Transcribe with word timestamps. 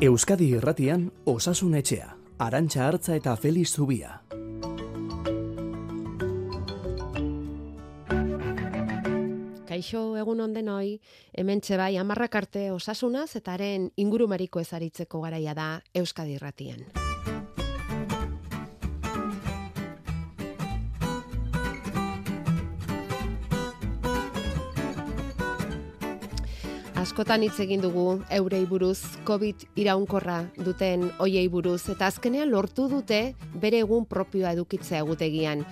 Euskadi 0.00 0.46
Irratian 0.56 1.10
Osasun 1.28 1.74
Etxea, 1.76 2.14
Arantxa 2.40 2.86
Hartza 2.86 3.18
eta 3.18 3.34
Feliz 3.36 3.68
Zubia. 3.68 4.14
Kaixo 9.68 10.16
egun 10.16 10.40
onden 10.40 10.72
hoi, 10.72 10.96
hemen 11.36 11.60
bai 11.76 11.98
amarrak 11.98 12.34
arte 12.34 12.70
osasunaz 12.72 13.36
eta 13.36 13.52
haren 13.52 13.90
ingurumariko 13.96 14.60
ezaritzeko 14.60 15.20
garaia 15.20 15.52
da 15.52 15.82
Euskadi 15.92 16.40
Irratian. 16.40 17.09
Askotan 27.00 27.40
hitz 27.40 27.56
egin 27.64 27.80
dugu 27.80 28.20
eurei 28.36 28.66
buruz, 28.68 28.98
COVID 29.24 29.62
iraunkorra 29.80 30.42
duten 30.60 31.06
hoiei 31.22 31.46
buruz, 31.48 31.88
eta 31.88 32.10
azkenean 32.10 32.50
lortu 32.52 32.88
dute 32.92 33.20
bere 33.62 33.80
egun 33.80 34.04
propioa 34.04 34.52
edukitzea 34.52 35.00
egutegian. 35.00 35.64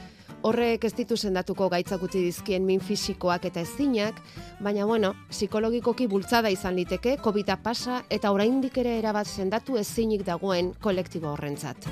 Horrek 0.49 0.87
ez 0.87 0.93
ditu 0.95 1.19
sendatuko 1.19 1.69
gaitzak 1.69 2.03
utzi 2.07 2.23
dizkien 2.25 2.65
min 2.65 2.81
fisikoak 2.81 3.45
eta 3.51 3.61
ezinak, 3.67 4.23
baina 4.65 4.87
bueno, 4.87 5.13
psikologikoki 5.29 6.07
bultzada 6.09 6.49
izan 6.55 6.79
liteke 6.79 7.19
covid 7.25 7.53
pasa 7.63 8.05
eta 8.09 8.33
oraindik 8.33 8.79
ere 8.79 8.99
erabat 9.03 9.27
sendatu 9.27 9.77
ezinik 9.77 10.25
dagoen 10.25 10.73
kolektibo 10.81 11.35
horrentzat. 11.35 11.91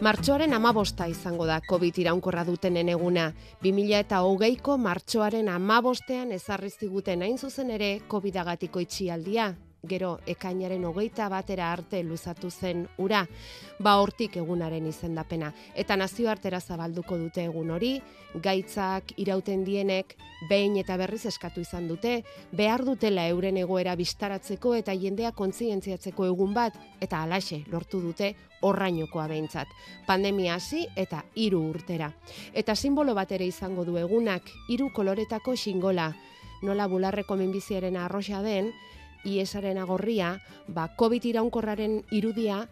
Martxoaren 0.00 0.54
amabosta 0.56 1.04
izango 1.12 1.44
da 1.44 1.58
COVID 1.60 1.98
iraunkorra 2.00 2.46
dutenen 2.48 2.88
eguna. 2.88 3.26
2000 3.60 3.98
eta 4.00 4.22
hogeiko 4.24 4.78
martxoaren 4.80 5.50
amabostean 5.52 6.32
ezarriztiguten 6.32 7.20
hain 7.26 7.36
zuzen 7.36 7.68
ere 7.76 7.90
COVID-agatiko 8.08 8.80
itxialdia 8.80 9.50
gero 9.82 10.18
ekainaren 10.26 10.84
hogeita 10.84 11.28
batera 11.28 11.70
arte 11.72 12.02
luzatu 12.04 12.50
zen 12.50 12.86
ura, 12.98 13.26
ba 13.78 13.96
hortik 14.00 14.36
egunaren 14.36 14.86
izendapena. 14.86 15.52
Eta 15.74 15.96
nazioartera 15.96 16.60
zabalduko 16.60 17.16
dute 17.18 17.44
egun 17.44 17.70
hori, 17.70 17.94
gaitzak 18.34 19.14
irauten 19.16 19.64
dienek, 19.64 20.16
behin 20.48 20.76
eta 20.80 20.96
berriz 20.96 21.24
eskatu 21.26 21.60
izan 21.60 21.88
dute, 21.88 22.20
behar 22.52 22.84
dutela 22.84 23.26
euren 23.28 23.56
egoera 23.56 23.96
bistaratzeko 23.96 24.74
eta 24.74 24.94
jendea 24.94 25.32
kontzientziatzeko 25.32 26.26
egun 26.26 26.54
bat, 26.54 26.76
eta 27.00 27.22
alaxe 27.22 27.64
lortu 27.72 28.00
dute 28.00 28.34
horrainokoa 28.60 29.26
behintzat. 29.28 29.68
Pandemia 30.06 30.54
hasi 30.54 30.86
eta 30.96 31.24
hiru 31.34 31.62
urtera. 31.70 32.12
Eta 32.52 32.76
simbolo 32.76 33.14
bat 33.14 33.32
ere 33.32 33.46
izango 33.48 33.84
du 33.84 33.96
egunak, 33.98 34.44
hiru 34.68 34.90
koloretako 34.94 35.56
xingola, 35.56 36.12
nola 36.62 36.86
bularreko 36.86 37.36
minbiziaren 37.40 37.96
arroxa 37.96 38.42
den, 38.44 38.72
iesaren 39.24 39.78
agorria, 39.78 40.40
ba, 40.68 40.88
COVID 40.96 41.24
iraunkorraren 41.32 42.02
irudia, 42.10 42.66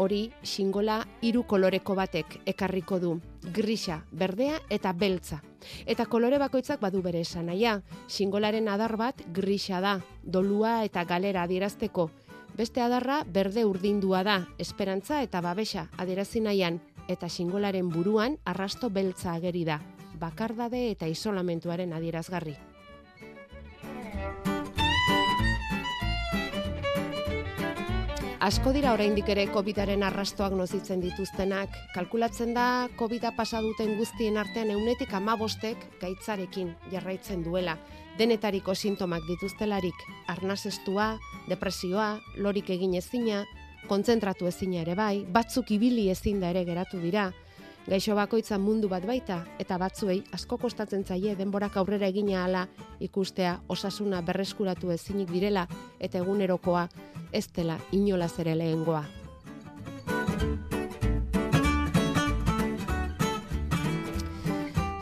hori 0.00 0.30
xingola 0.40 1.02
hiru 1.20 1.42
koloreko 1.44 1.94
batek 1.94 2.38
ekarriko 2.48 2.98
du, 3.02 3.10
grisa, 3.52 4.00
berdea 4.10 4.56
eta 4.72 4.94
beltza. 4.96 5.42
Eta 5.84 6.06
kolore 6.08 6.38
bakoitzak 6.40 6.80
badu 6.80 7.02
bere 7.04 7.20
esan 7.20 7.50
naia, 7.52 7.82
xingolaren 8.08 8.68
adar 8.72 8.96
bat 8.96 9.20
grisa 9.36 9.82
da, 9.84 9.98
dolua 10.24 10.80
eta 10.88 11.04
galera 11.04 11.44
adierazteko. 11.44 12.08
Beste 12.56 12.80
adarra 12.80 13.22
berde 13.28 13.66
urdindua 13.68 14.24
da, 14.24 14.38
esperantza 14.58 15.20
eta 15.22 15.44
babesa 15.44 15.90
adierazi 16.00 16.40
nahian, 16.40 16.80
eta 17.08 17.28
xingolaren 17.28 17.92
buruan 17.92 18.38
arrasto 18.44 18.88
beltza 18.88 19.34
ageri 19.34 19.66
da, 19.68 19.82
bakardade 20.18 20.90
eta 20.90 21.12
isolamentuaren 21.12 21.92
adierazgarri. 21.92 22.56
Asko 28.40 28.70
dira 28.72 28.94
oraindik 28.96 29.26
ere 29.28 29.42
COVIDaren 29.52 30.00
arrastoak 30.00 30.54
nozitzen 30.56 31.02
dituztenak, 31.02 31.74
kalkulatzen 31.92 32.54
da 32.56 32.88
COVIDa 32.96 33.34
pasa 33.36 33.60
duten 33.60 33.98
guztien 33.98 34.38
artean 34.40 34.70
eunetik 34.72 35.12
amabostek 35.12 35.82
gaitzarekin 36.00 36.70
jarraitzen 36.88 37.42
duela. 37.44 37.74
Denetariko 38.16 38.72
sintomak 38.72 39.26
dituztelarik, 39.28 40.06
arnazestua, 40.32 41.10
depresioa, 41.52 42.14
lorik 42.40 42.72
egin 42.72 42.96
ezina, 42.96 43.42
kontzentratu 43.92 44.48
ezina 44.48 44.80
ere 44.86 44.96
bai, 44.96 45.26
batzuk 45.28 45.76
ibili 45.76 46.08
ezin 46.08 46.40
da 46.40 46.48
ere 46.54 46.64
geratu 46.64 46.96
dira, 47.04 47.28
Gaixo 47.90 48.14
bakoitza 48.14 48.54
mundu 48.54 48.86
bat 48.86 49.02
baita 49.02 49.40
eta 49.58 49.74
batzuei 49.82 50.20
asko 50.36 50.60
kostatzen 50.62 51.00
zaie 51.02 51.32
denborak 51.34 51.74
aurrera 51.80 52.06
egina 52.06 52.44
hala 52.44 52.60
ikustea 53.02 53.56
osasuna 53.66 54.20
berreskuratu 54.22 54.92
ezinik 54.94 55.32
direla 55.34 55.64
eta 55.98 56.20
egunerokoa 56.20 56.84
ez 57.34 57.48
dela 57.56 57.80
inolaz 57.90 58.30
ere 58.38 58.54
lehengoa. 58.54 59.02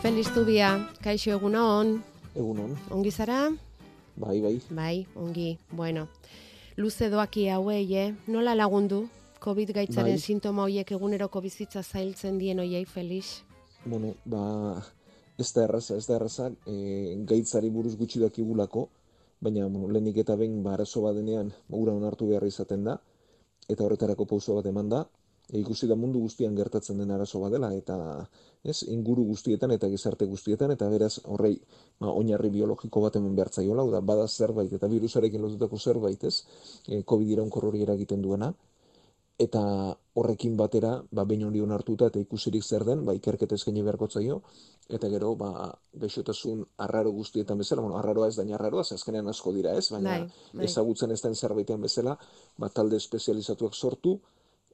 Feliz 0.00 0.32
Tubia, 0.32 0.72
kaixo 1.04 1.36
egun 1.36 1.60
hon. 1.60 1.92
Egun 2.32 2.64
hon. 2.64 2.74
Ongi 2.88 3.12
zara? 3.12 3.50
Bai, 4.16 4.40
bai. 4.40 4.56
Bai, 4.70 5.06
ongi. 5.14 5.58
Bueno, 5.70 6.08
luze 6.80 7.12
doaki 7.12 7.50
hauei, 7.52 7.84
eh? 7.94 8.14
Nola 8.32 8.56
lagundu? 8.56 9.04
COVID 9.40 9.70
gaitzaren 9.74 10.16
bai. 10.16 10.20
sintoma 10.20 10.64
horiek 10.66 10.90
eguneroko 10.96 11.40
bizitza 11.40 11.82
zailtzen 11.82 12.38
dien 12.38 12.58
hoiei, 12.58 12.84
Felix? 12.84 13.42
Bueno, 13.84 14.14
ba, 14.26 14.42
ez 15.38 15.52
da 15.54 15.64
erraza, 15.64 15.96
ez 15.96 16.06
da 16.08 16.16
erraza, 16.16 16.48
e, 16.66 17.14
gaitzari 17.30 17.70
buruz 17.70 17.94
gutxi 17.96 18.20
dakigulako, 18.20 18.88
baina 19.40 19.68
bueno, 19.68 19.86
lehenik 19.94 20.18
eta 20.24 20.34
behin 20.36 20.62
ba, 20.64 20.74
arazo 20.74 21.04
badenean 21.04 21.52
ura 21.80 21.94
onartu 21.94 22.26
behar 22.32 22.46
izaten 22.48 22.84
da, 22.90 22.98
eta 23.68 23.84
horretarako 23.84 24.26
pauso 24.26 24.56
bat 24.56 24.66
eman 24.66 24.90
da, 24.90 25.04
e, 25.46 25.60
ikusi 25.60 25.86
da 25.86 25.94
mundu 25.94 26.18
guztian 26.24 26.56
gertatzen 26.58 26.98
den 26.98 27.12
arazo 27.14 27.38
badela, 27.44 27.70
eta 27.78 27.98
ez, 28.64 28.82
inguru 28.90 29.28
guztietan 29.28 29.70
eta 29.76 29.88
gizarte 29.92 30.26
guztietan, 30.26 30.74
eta 30.74 30.88
beraz 30.90 31.14
horrei 31.24 31.54
ba, 32.00 32.10
oinarri 32.10 32.50
biologiko 32.58 33.04
bat 33.06 33.20
eman 33.22 33.38
behar 33.38 33.52
zaiola, 33.54 33.86
da 33.94 34.02
bada 34.02 34.26
zerbait, 34.26 34.74
eta 34.74 34.90
virusarekin 34.90 35.46
lotutako 35.46 35.78
zerbait, 35.78 36.24
ez, 36.24 36.42
e, 36.88 37.04
COVID 37.04 37.36
iraun 37.36 37.78
eragiten 37.86 38.26
duena, 38.26 38.52
eta 39.38 39.62
horrekin 40.18 40.56
batera, 40.58 40.96
ba, 41.14 41.24
behin 41.24 41.44
hori 41.46 41.60
onartuta 41.62 42.08
eta 42.10 42.18
ikusirik 42.18 42.64
zer 42.64 42.84
den, 42.84 43.04
ba, 43.06 43.14
ikerketa 43.14 43.54
eskaini 43.54 43.84
beharko 43.86 44.08
zaio, 44.10 44.40
eta 44.90 45.10
gero, 45.12 45.34
ba, 45.38 45.68
gaixotasun 46.02 46.64
arraro 46.86 47.12
guztietan 47.14 47.62
bezala, 47.62 47.84
bueno, 47.84 48.00
arraroa 48.00 48.26
ez 48.28 48.34
daina 48.36 48.56
arraroa, 48.58 48.82
azkenean 48.96 49.30
asko 49.30 49.52
dira 49.54 49.76
ez, 49.78 49.86
baina 49.94 50.16
bai, 50.16 50.48
bai. 50.58 50.64
ezagutzen 50.66 51.14
ez 51.14 51.20
den 51.22 51.38
zerbaitean 51.38 51.86
bezala, 51.86 52.16
ba, 52.58 52.72
talde 52.74 52.98
espezializatuak 52.98 53.78
sortu, 53.78 54.18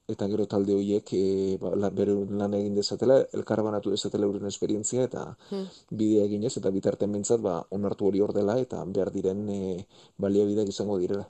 eta 0.08 0.28
gero 0.28 0.44
talde 0.48 0.74
horiek 0.76 1.12
e, 1.16 1.22
ba, 1.60 1.92
bere 2.00 2.16
lan 2.40 2.56
egin 2.56 2.80
dezatela, 2.80 3.20
elkarbanatu 3.36 3.92
dezatela 3.92 4.24
euren 4.28 4.48
esperientzia, 4.48 5.04
eta 5.10 5.28
hmm. 5.50 5.86
bidea 5.92 6.24
eginez, 6.24 6.56
eta 6.60 6.72
bitarten 6.72 7.12
bentsat, 7.12 7.44
ba, 7.44 7.60
onartu 7.76 8.08
hori 8.08 8.24
hor 8.24 8.32
dela, 8.36 8.56
eta 8.64 8.80
behar 8.84 9.12
diren 9.12 9.48
e, 9.52 9.62
baliabideak 10.20 10.72
izango 10.72 11.00
direla. 11.04 11.28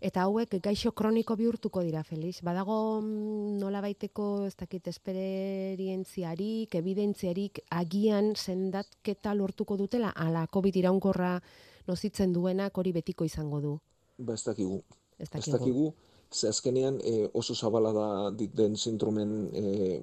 Eta 0.00 0.22
hauek 0.26 0.56
gaixo 0.62 0.92
kroniko 0.92 1.36
bihurtuko 1.36 1.82
dira, 1.86 2.02
Felix. 2.04 2.42
Badago 2.46 3.00
mm, 3.00 3.58
nola 3.60 3.80
baiteko, 3.84 4.46
ez 4.46 4.56
dakit, 4.56 4.86
esperientziarik, 4.92 6.74
evidentziarik, 6.74 7.64
agian 7.70 8.34
sendatketa 8.36 9.34
lortuko 9.34 9.76
dutela, 9.76 10.12
ala 10.16 10.46
COVID 10.46 10.76
iraunkorra 10.82 11.40
nozitzen 11.88 12.32
duenak 12.32 12.76
hori 12.78 12.92
betiko 12.92 13.24
izango 13.24 13.60
du. 13.60 13.74
Ba, 14.18 14.34
ez 14.34 14.44
dakigu. 14.44 14.82
Ez 15.18 15.30
dakigu. 15.30 15.92
Ze 16.30 16.48
azkenean 16.48 17.00
eh, 17.02 17.26
oso 17.34 17.54
zabala 17.54 17.92
da 17.92 18.06
den 18.30 18.76
sindromen 18.76 19.50
eh, 19.52 20.00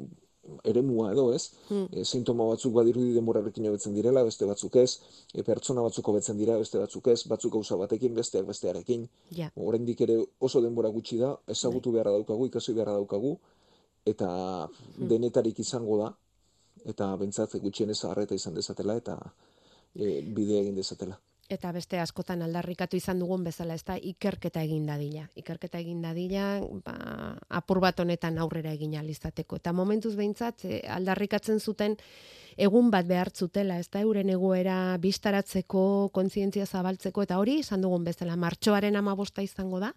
eremua 0.63 1.11
edo, 1.13 1.27
ez? 1.35 1.51
Hmm. 1.69 1.87
E, 1.91 2.03
sintoma 2.05 2.47
batzuk 2.51 2.73
badirudi 2.75 3.13
denborarekin 3.15 3.67
hobetzen 3.69 3.95
direla, 3.97 4.23
beste 4.27 4.47
batzuk 4.49 4.77
ez, 4.81 4.99
e, 5.33 5.43
pertsona 5.47 5.83
batzuk 5.85 6.09
hobetzen 6.11 6.39
dira, 6.39 6.57
beste 6.61 6.81
batzuk 6.81 7.09
ez, 7.13 7.19
batzuk 7.31 7.53
gauza 7.57 7.77
batekin, 7.79 8.15
besteak 8.17 8.47
bestearekin. 8.49 9.07
Ja. 9.37 9.51
Oraindik 9.69 10.01
ere 10.07 10.17
oso 10.39 10.61
denbora 10.63 10.91
gutxi 10.93 11.19
da, 11.21 11.33
ezagutu 11.55 11.91
bai. 11.91 11.99
beharra 11.99 12.17
daukagu, 12.17 12.49
ikasi 12.51 12.75
beharra 12.77 12.97
daukagu, 12.99 13.37
eta 14.07 14.29
hmm. 14.67 15.07
denetarik 15.13 15.59
izango 15.63 16.01
da, 16.03 16.11
eta 16.87 17.13
bentsat 17.19 17.57
gutxienez 17.61 17.99
harreta 18.07 18.35
izan 18.35 18.55
dezatela, 18.55 18.97
eta 19.03 19.17
e, 19.95 20.21
bidea 20.21 20.63
egin 20.63 20.77
dezatela 20.77 21.19
eta 21.49 21.71
beste 21.71 21.99
askotan 21.99 22.41
aldarrikatu 22.43 22.97
izan 22.99 23.19
dugun 23.19 23.43
bezala, 23.47 23.75
ez 23.77 23.83
da, 23.87 23.95
ikerketa 23.97 24.61
egin 24.65 24.85
dadila. 24.89 25.27
Ikerketa 25.39 25.79
egin 25.79 26.01
dadila, 26.03 26.47
ba, 26.83 26.95
apur 27.59 27.79
bat 27.83 27.99
honetan 28.03 28.37
aurrera 28.43 28.73
egin 28.75 28.97
alizateko. 28.99 29.59
Eta 29.61 29.73
momentuz 29.73 30.15
behintzat, 30.15 30.65
eh, 30.65 30.81
aldarrikatzen 30.91 31.59
zuten 31.59 31.95
egun 32.57 32.89
bat 32.91 33.07
behartzutela, 33.07 33.77
ez 33.79 33.87
da, 33.89 34.01
euren 34.01 34.29
egoera 34.33 34.97
bistaratzeko, 34.99 36.09
kontzientzia 36.13 36.65
zabaltzeko, 36.65 37.23
eta 37.23 37.37
hori 37.39 37.59
izan 37.61 37.85
dugun 37.85 38.03
bezala, 38.03 38.35
martxoaren 38.35 38.95
amabosta 38.95 39.45
izango 39.45 39.79
da, 39.79 39.93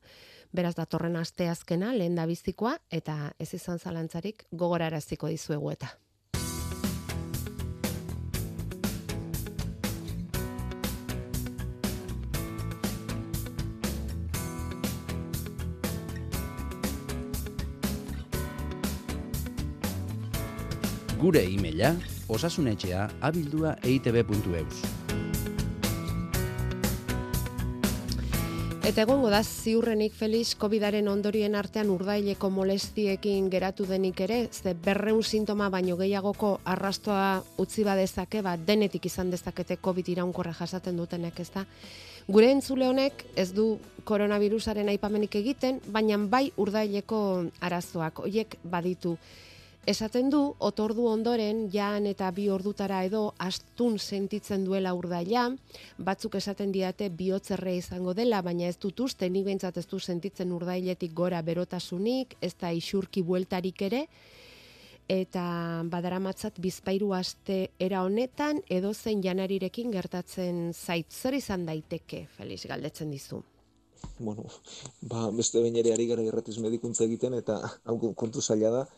beraz 0.53 0.75
datorren 0.77 1.17
aste 1.17 1.49
azkena, 1.49 1.95
lehen 1.95 2.15
da 2.15 2.27
bizikoa, 2.27 2.77
eta 2.91 3.33
ez 3.39 3.53
izan 3.55 3.79
zalantzarik 3.79 4.47
gogoraraziko 4.53 5.29
dizuegu 5.33 5.71
eta. 5.73 5.95
Gure 21.21 21.43
e-maila 21.45 21.91
osasunetxea 22.33 23.03
abildua 23.29 23.75
eitb.eus. 23.85 24.79
Eta 28.89 29.03
egongo 29.03 29.29
da 29.29 29.43
ziurrenik 29.45 30.15
Felix 30.17 30.55
COVIDaren 30.57 31.11
ondorien 31.13 31.59
artean 31.61 31.91
urdaileko 31.93 32.49
molestiekin 32.51 33.51
geratu 33.53 33.85
denik 33.85 34.23
ere, 34.25 34.39
ze 34.49 34.73
berreun 34.73 35.21
sintoma 35.23 35.69
baino 35.69 35.99
gehiagoko 36.01 36.55
arrastoa 36.65 37.45
utzi 37.61 37.85
badezake, 37.85 38.41
ba, 38.41 38.57
denetik 38.57 39.11
izan 39.13 39.29
dezakete 39.31 39.77
COVID 39.77 40.09
iraunkorra 40.15 40.55
jasaten 40.57 40.97
dutenek, 40.97 41.45
ez 41.45 41.51
da? 41.53 41.67
Gure 42.33 42.49
entzule 42.49 42.89
honek 42.89 43.27
ez 43.37 43.51
du 43.53 43.75
koronavirusaren 44.09 44.89
aipamenik 44.89 45.37
egiten, 45.37 45.85
baina 45.93 46.17
bai 46.17 46.47
urdaileko 46.57 47.23
arazoak, 47.61 48.25
hoiek 48.25 48.57
baditu. 48.65 49.19
Esaten 49.89 50.29
du, 50.29 50.41
otordu 50.61 51.07
ondoren, 51.09 51.63
jan 51.73 52.05
eta 52.07 52.29
bi 52.37 52.51
ordutara 52.53 52.99
edo 53.07 53.31
astun 53.41 53.97
sentitzen 53.99 54.67
duela 54.67 54.93
urdaila, 54.95 55.47
batzuk 55.97 56.37
esaten 56.37 56.73
diate 56.73 57.09
bihotzerre 57.09 57.73
izango 57.79 58.13
dela, 58.15 58.43
baina 58.45 58.69
ez 58.69 58.77
dut 58.77 59.01
uste, 59.01 59.31
nik 59.31 59.47
behintzat 59.49 59.81
ez 59.81 59.87
du 59.89 59.99
sentitzen 59.99 60.53
urdailetik 60.53 61.15
gora 61.17 61.41
berotasunik, 61.43 62.37
ez 62.43 62.53
da 62.61 62.75
isurki 62.77 63.25
bueltarik 63.25 63.81
ere, 63.89 64.05
eta 65.09 65.47
badaramatzat 65.91 66.61
bizpairu 66.61 67.15
aste 67.17 67.71
era 67.81 68.05
honetan, 68.05 68.61
edo 68.69 68.93
zen 68.93 69.25
janarirekin 69.25 69.91
gertatzen 69.97 70.75
zait, 70.75 71.09
zer 71.09 71.41
izan 71.41 71.65
daiteke, 71.65 72.27
Felix, 72.37 72.69
galdetzen 72.69 73.11
dizu. 73.11 73.41
Bueno, 74.21 74.45
ba, 75.01 75.31
beste 75.33 75.61
bain 75.65 75.77
ere 75.81 75.95
ari 75.97 76.07
gara 76.07 76.23
irratiz 76.23 76.59
medikuntza 76.61 77.09
egiten, 77.09 77.35
eta 77.41 77.63
hau 77.89 78.13
kontu 78.13 78.45
zaila 78.45 78.71
da, 78.77 78.89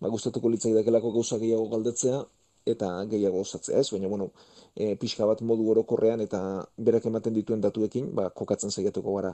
ba, 0.00 0.08
gustatuko 0.08 0.50
litzai 0.52 0.72
dakelako 0.76 1.12
gauza 1.14 1.38
gehiago 1.42 1.68
galdetzea 1.72 2.24
eta 2.66 2.88
gehiago 3.10 3.40
osatzea, 3.44 3.78
ez? 3.80 3.90
Baina, 3.94 4.08
bueno, 4.10 4.30
e, 4.74 4.96
pixka 5.00 5.26
bat 5.28 5.42
modu 5.46 5.68
orokorrean 5.72 6.20
eta 6.24 6.40
berak 6.88 7.06
ematen 7.06 7.34
dituen 7.36 7.62
datuekin, 7.62 8.10
ba, 8.14 8.28
kokatzen 8.40 8.74
zaiatuko 8.74 9.14
gara. 9.20 9.32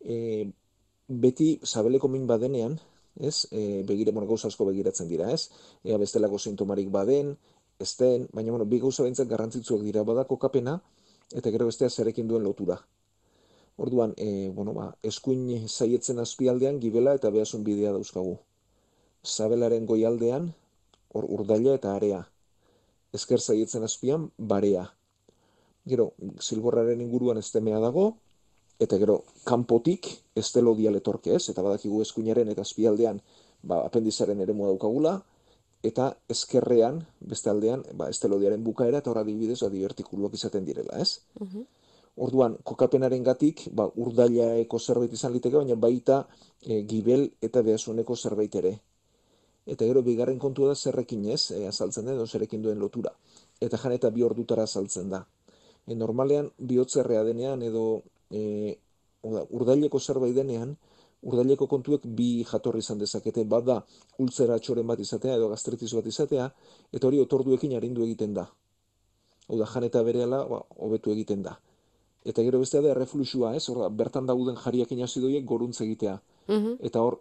E, 0.00 0.46
beti, 1.08 1.48
sabeleko 1.64 2.10
min 2.12 2.26
badenean, 2.30 2.78
ez? 3.18 3.48
E, 3.50 3.82
begire, 3.88 4.14
bueno, 4.14 4.28
gauza 4.30 4.48
asko 4.48 4.68
begiratzen 4.70 5.10
dira, 5.10 5.32
ez? 5.34 5.50
Ea 5.84 5.98
bestelako 5.98 6.38
sintomarik 6.38 6.92
baden, 6.94 7.34
ez 7.82 7.92
den, 7.98 8.28
baina, 8.32 8.54
bueno, 8.54 8.68
bi 8.70 8.78
gauza 8.82 9.02
behintzat 9.02 9.28
garrantzitzuak 9.28 9.82
dira 9.82 10.06
badako 10.06 10.38
kapena, 10.38 10.78
eta 11.34 11.50
gero 11.50 11.66
bestea 11.66 11.90
zerekin 11.90 12.30
duen 12.30 12.46
lotura. 12.46 12.78
Orduan, 13.78 14.14
e, 14.16 14.50
bueno, 14.54 14.74
ba, 14.74 14.92
eskuin 15.02 15.66
zaietzen 15.66 16.22
azpialdean, 16.22 16.78
gibela 16.82 17.14
eta 17.18 17.30
behasun 17.34 17.66
bidea 17.66 17.92
dauzkagu 17.94 18.38
sabelaren 19.24 19.86
goialdean, 19.86 20.52
hor 21.14 21.26
urdaila 21.28 21.74
eta 21.78 21.94
area. 21.96 22.22
Ezker 23.14 23.40
zaietzen 23.40 23.84
azpian, 23.84 24.28
barea. 24.38 24.84
Gero, 25.88 26.12
zilborraren 26.42 27.00
inguruan 27.00 27.40
estemea 27.40 27.80
dago, 27.80 28.10
eta 28.78 28.98
gero, 29.00 29.22
kanpotik 29.48 30.10
estelodial 30.36 30.98
etorke 31.00 31.34
ez, 31.34 31.48
eta 31.50 31.64
badakigu 31.64 32.02
eskuinaren 32.04 32.52
eta 32.52 32.62
azpialdean, 32.66 33.22
ba, 33.62 33.82
apendizaren 33.86 34.40
ere 34.44 34.54
daukagula, 34.54 35.16
eta 35.82 36.12
ezkerrean, 36.28 37.00
beste 37.20 37.50
aldean, 37.50 37.84
ba, 37.94 38.08
estelodiaren 38.10 38.62
bukaera, 38.64 38.98
eta 38.98 39.10
horra 39.10 39.24
dibidez, 39.24 39.60
ba, 39.62 39.72
divertikuluak 39.72 40.34
izaten 40.34 40.64
direla, 40.64 40.98
ez? 40.98 41.20
Uh 41.40 41.64
Orduan, 42.18 42.56
kokapenaren 42.66 43.22
gatik, 43.22 43.60
ba, 43.70 43.84
urdailaeko 43.94 44.80
zerbait 44.82 45.12
izan 45.14 45.30
liteke, 45.30 45.54
baina 45.54 45.76
baita 45.78 46.16
e, 46.66 46.80
gibel 46.82 47.28
eta 47.40 47.62
behasuneko 47.62 48.16
zerbait 48.16 48.56
ere 48.58 48.72
eta 49.68 49.84
gero 49.84 50.02
bigarren 50.02 50.38
kontua 50.40 50.72
da 50.72 50.74
zerrekin 50.74 51.26
ez, 51.28 51.50
e, 51.52 51.66
azaltzen 51.68 52.08
da, 52.08 52.14
edo 52.16 52.26
zerekin 52.26 52.62
duen 52.64 52.78
lotura. 52.80 53.12
Eta 53.60 53.76
jan 53.76 53.92
eta 53.92 54.10
bi 54.14 54.24
ordutara 54.24 54.64
azaltzen 54.64 55.10
da. 55.12 55.24
E, 55.86 55.94
normalean, 55.94 56.48
bihotzerrea 56.58 57.24
denean, 57.26 57.62
edo 57.62 58.02
e, 58.30 58.76
urdaileko 59.28 60.00
zerbait 60.00 60.34
denean, 60.34 60.76
urdaileko 61.28 61.66
kontuek 61.68 62.06
bi 62.18 62.44
jatorri 62.48 62.80
izan 62.84 63.00
dezakete, 63.02 63.44
bat 63.44 63.66
da, 63.66 63.78
ultzera 64.24 64.58
txoren 64.62 64.86
bat 64.88 65.00
izatea, 65.04 65.36
edo 65.36 65.50
gastritis 65.52 65.92
bat 65.98 66.06
izatea, 66.06 66.48
eta 66.94 67.10
hori 67.10 67.20
otorduekin 67.20 67.74
arindu 67.76 68.06
egiten 68.06 68.36
da. 68.38 68.46
Hau 69.48 69.58
da, 69.58 69.66
jan 69.68 69.84
eta 69.88 70.04
berehala, 70.06 70.44
ba, 70.48 70.62
hobetu 70.86 71.12
egiten 71.12 71.42
da. 71.44 71.58
Eta 72.28 72.44
gero 72.44 72.60
bestea 72.62 72.80
da, 72.84 72.94
refluxua, 72.96 73.52
ez? 73.56 73.66
Hor, 73.68 73.84
bertan 73.96 74.28
dauden 74.28 74.56
jariakin 74.60 75.02
azidoiek 75.04 75.44
goruntz 75.48 75.80
egitea. 75.84 76.16
Mhm. 76.48 76.78
Eta 76.88 77.04
hor, 77.04 77.18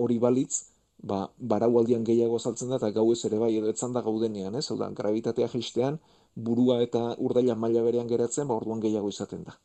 hori 0.00 0.18
balitz, 0.18 0.71
ba, 1.02 1.32
baraualdian 1.38 2.04
gehiago 2.06 2.38
saltzen 2.38 2.70
da, 2.70 2.78
eta 2.78 2.90
gauez 2.94 3.18
ere 3.28 3.38
bai, 3.42 3.50
edo 3.58 3.70
etzan 3.72 3.92
da 3.92 4.02
gaudenean, 4.06 4.54
ez? 4.54 4.68
Hau 4.70 4.78
gravitatea 4.78 5.48
jistean, 5.54 5.98
burua 6.34 6.80
eta 6.82 7.16
urdaila 7.18 7.56
maila 7.58 7.82
berean 7.82 8.08
geratzen, 8.08 8.46
ba, 8.48 8.54
orduan 8.54 8.80
gehiago 8.80 9.10
izaten 9.10 9.42
da. 9.48 9.56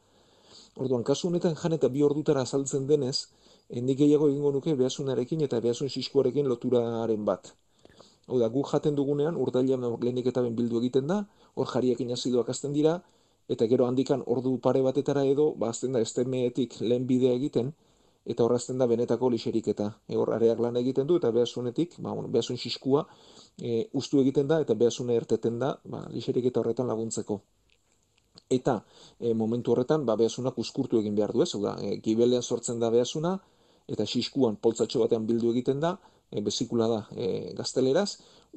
Orduan, 0.77 1.03
kasu 1.03 1.29
honetan 1.29 1.55
jan 1.55 1.73
eta 1.77 1.89
bi 1.89 2.03
ordutara 2.03 2.45
saltzen 2.45 2.87
denez, 2.89 3.29
hendik 3.69 4.01
gehiago 4.01 4.29
egingo 4.29 4.51
nuke 4.51 4.75
behasunarekin 4.75 5.41
eta 5.45 5.61
behasun 5.61 5.89
siskuarekin 5.89 6.49
loturaren 6.49 7.25
bat. 7.25 7.53
Hau 8.27 8.39
da, 8.41 8.49
gu 8.49 8.63
jaten 8.71 8.95
dugunean, 8.95 9.37
urdaila 9.37 9.93
lehenik 10.01 10.33
eta 10.33 10.41
ben 10.41 10.55
bildu 10.55 10.81
egiten 10.81 11.07
da, 11.07 11.23
hor 11.55 11.69
jariekin 11.73 12.11
azidoak 12.11 12.49
azten 12.49 12.73
dira, 12.73 12.99
eta 13.47 13.67
gero 13.71 13.85
handikan 13.87 14.23
ordu 14.25 14.57
pare 14.59 14.81
batetara 14.83 15.23
edo, 15.25 15.53
ba, 15.55 15.69
azten 15.69 15.93
da, 15.93 16.01
estemeetik 16.03 16.81
lehen 16.81 17.07
bidea 17.07 17.37
egiten, 17.39 17.71
eta 18.27 18.43
horrazten 18.43 18.77
da 18.81 18.87
benetako 18.91 19.29
lixerik 19.31 19.69
eta 19.71 19.87
e, 20.07 20.15
hor 20.19 20.33
areak 20.35 20.59
lan 20.63 20.77
egiten 20.81 21.07
du 21.07 21.17
eta 21.19 21.31
behasunetik, 21.31 21.95
ba, 22.03 22.11
bueno, 22.11 22.27
behasun 22.33 22.59
xiskua 22.59 23.05
e, 23.57 23.87
ustu 23.93 24.19
egiten 24.23 24.49
da 24.51 24.59
eta 24.63 24.75
behasune 24.75 25.15
erteten 25.15 25.59
da 25.61 25.77
ba, 25.85 26.03
lixerik 26.11 26.49
eta 26.51 26.59
horretan 26.59 26.91
laguntzeko. 26.91 27.39
Eta 28.51 28.81
e, 29.19 29.33
momentu 29.33 29.71
horretan 29.71 30.05
ba, 30.05 30.17
behasunak 30.19 30.59
uskurtu 30.59 30.99
egin 30.99 31.15
behar 31.15 31.31
du 31.33 31.43
ez, 31.45 31.53
da, 31.63 31.77
e, 31.79 31.97
gibelean 32.03 32.43
sortzen 32.43 32.83
da 32.83 32.91
behasuna 32.91 33.37
eta 33.87 34.03
xiskuan 34.05 34.57
poltsatxo 34.59 34.99
batean 35.05 35.27
bildu 35.27 35.53
egiten 35.55 35.79
da, 35.79 35.95
e, 36.29 36.41
bezikula 36.43 36.87
da 36.91 37.01
e, 37.15 37.53
gazteleraz, 37.55 38.09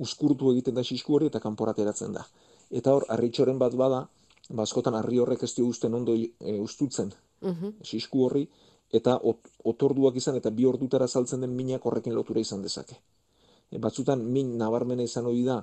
uskurtu 0.03 0.51
egiten 0.51 0.75
da 0.75 0.83
xisku 0.87 1.15
hori 1.15 1.31
eta 1.31 1.43
kanporateratzen 1.43 2.19
da. 2.19 2.27
Eta 2.71 2.97
hor, 2.97 3.07
arritxoren 3.15 3.59
bat 3.63 3.75
bada, 3.79 4.03
ba, 4.49 4.65
askotan 4.67 4.99
arri 4.99 5.23
horrek 5.23 5.47
ez 5.47 5.55
dio 5.55 5.71
usten 5.71 5.95
ondo 5.95 6.19
e, 6.19 6.59
ustutzen, 6.59 7.15
uh 7.41 7.71
xisku 7.87 8.27
horri, 8.27 8.43
eta 8.93 9.17
ot, 9.23 9.49
otorduak 9.65 10.17
izan 10.17 10.37
eta 10.41 10.51
bi 10.51 10.67
ordutara 10.67 11.07
saltzen 11.09 11.41
den 11.45 11.55
minak 11.57 11.87
horrekin 11.87 12.15
lotura 12.15 12.41
izan 12.41 12.63
dezake. 12.63 12.99
E, 13.71 13.79
batzutan 13.79 14.25
min 14.35 14.57
nabarmena 14.59 15.07
izan 15.07 15.27
hori 15.31 15.45
da, 15.47 15.61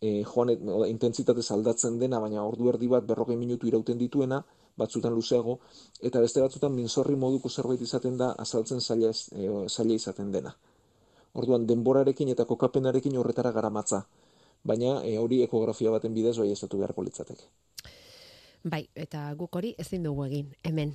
e, 0.00 0.22
joan 0.26 0.50
et, 0.50 0.60
intentsitatez 0.88 1.46
aldatzen 1.54 1.98
dena, 1.98 2.20
baina 2.20 2.42
ordu 2.44 2.68
erdi 2.72 2.90
bat 2.90 3.06
berrogei 3.06 3.36
minutu 3.40 3.70
irauten 3.70 3.98
dituena, 3.98 4.42
batzutan 4.76 5.14
luzeago, 5.14 5.58
eta 6.02 6.20
beste 6.20 6.42
batzutan 6.42 6.74
minzorri 6.74 7.14
moduko 7.16 7.48
zerbait 7.48 7.80
izaten 7.80 8.18
da 8.18 8.32
azaltzen 8.46 8.80
zaila, 8.80 9.10
e, 9.10 9.50
zaila 9.68 9.94
izaten 9.94 10.32
dena. 10.34 10.54
Orduan, 11.34 11.66
denborarekin 11.66 12.30
eta 12.30 12.46
kokapenarekin 12.46 13.16
horretara 13.18 13.52
garamatza, 13.54 14.04
baina 14.64 14.98
e, 15.04 15.16
hori 15.18 15.42
ekografia 15.46 15.94
baten 15.94 16.14
bidez 16.14 16.36
bai 16.38 16.50
ezatu 16.50 16.82
beharko 16.82 17.06
litzateke. 17.06 17.50
Bai, 18.64 18.86
eta 18.96 19.26
guk 19.36 19.58
hori 19.58 19.74
ezin 19.76 20.06
dugu 20.06 20.22
egin, 20.24 20.46
hemen. 20.64 20.94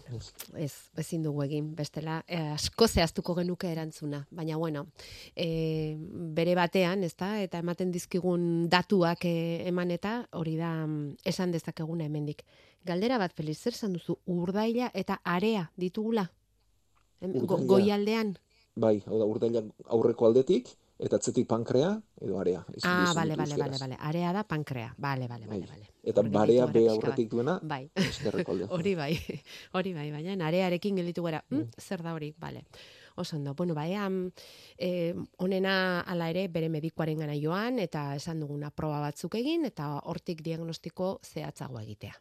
Ez, 0.58 0.72
ezin 0.98 1.22
dugu 1.22 1.44
egin, 1.44 1.68
bestela 1.78 2.16
eh, 2.26 2.56
asko 2.56 2.88
zehaztuko 2.88 3.36
genuke 3.38 3.70
erantzuna. 3.70 4.24
Baina, 4.34 4.58
bueno, 4.58 4.88
e, 5.38 5.94
bere 6.34 6.56
batean, 6.58 7.06
ezta, 7.06 7.36
eta 7.44 7.62
ematen 7.62 7.92
dizkigun 7.94 8.66
datuak 8.74 9.28
eh, 9.30 9.68
eman 9.70 9.94
eta 9.94 10.16
hori 10.40 10.56
da 10.58 10.72
mm, 10.88 11.22
esan 11.30 11.54
dezakeguna 11.54 12.10
hemendik. 12.10 12.42
Galdera 12.90 13.22
bat, 13.22 13.38
Feliz, 13.38 13.60
zer 13.62 13.78
zan 13.78 13.94
duzu, 13.94 14.18
urdaila 14.26 14.90
eta 14.98 15.20
area 15.24 15.68
ditugula? 15.78 16.26
Go, 17.22 17.62
goialdean? 17.70 18.34
Bai, 18.82 18.96
hau 19.06 19.22
da, 19.22 19.30
urdaila 19.30 19.68
aurreko 19.94 20.26
aldetik, 20.26 20.74
eta 21.00 21.16
atzetik 21.16 21.48
pankrea 21.48 21.94
edo 22.22 22.40
area. 22.40 22.66
ah, 22.84 23.14
bale, 23.16 23.36
bale, 23.40 23.56
bale, 23.58 23.78
bale. 23.80 23.98
Area 24.00 24.34
da 24.34 24.44
pankrea. 24.44 24.94
Bale, 24.98 25.28
bale, 25.28 25.48
bale, 25.48 25.66
bale. 25.66 25.90
Eta 26.04 26.22
barea 26.22 26.66
be 26.68 26.88
aurretik 26.90 27.30
duena. 27.32 27.60
Bai. 27.64 27.90
hori 28.76 28.96
bai. 28.96 29.14
Hori 29.74 29.94
bai, 29.94 30.12
baina 30.12 30.48
arearekin 30.48 31.00
gelditu 31.00 31.24
gara. 31.24 31.44
Mm, 31.50 31.58
mm. 31.58 31.70
zer 31.80 32.04
da 32.04 32.14
hori? 32.14 32.34
Bale. 32.38 32.66
Osondo, 33.16 33.54
bueno, 33.54 33.74
bai, 33.76 33.96
eh, 34.78 35.14
onena 35.38 36.02
ala 36.02 36.30
ere 36.30 36.48
bere 36.48 36.70
medikoaren 36.70 37.20
gana 37.20 37.36
joan 37.36 37.80
eta 37.80 38.16
esan 38.16 38.40
duguna 38.40 38.72
proba 38.72 39.02
batzuk 39.02 39.36
egin 39.36 39.66
eta 39.66 40.00
hortik 40.04 40.44
diagnostiko 40.44 41.20
zehatzago 41.24 41.80
egitea. 41.80 42.16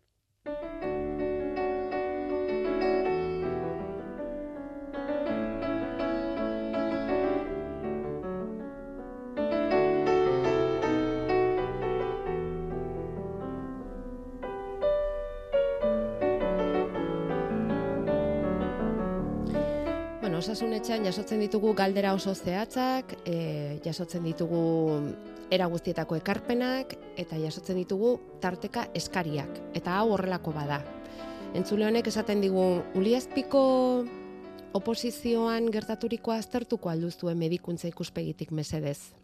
Osasunetxean 20.39 21.05
jasotzen 21.07 21.41
ditugu 21.43 21.73
galdera 21.77 22.13
oso 22.15 22.35
zehatzak, 22.35 23.15
e, 23.27 23.79
jasotzen 23.85 24.25
ditugu 24.27 24.61
era 25.51 25.67
guztietako 25.67 26.19
ekarpenak, 26.19 26.95
eta 27.17 27.39
jasotzen 27.41 27.79
ditugu 27.81 28.15
tarteka 28.43 28.87
eskariak. 28.99 29.61
Eta 29.79 29.99
hau 29.99 30.13
horrelako 30.15 30.55
bada. 30.55 30.81
Entzule 31.57 31.87
honek 31.89 32.11
esaten 32.11 32.43
digu, 32.45 32.65
Uliazpiko 32.99 33.63
oposizioan 34.77 35.71
gertaturikoa 35.73 36.37
aztertuko 36.43 36.91
alduztuen 36.93 37.39
medikuntza 37.39 37.89
ikuspegitik 37.89 38.53
mesedez. 38.53 39.15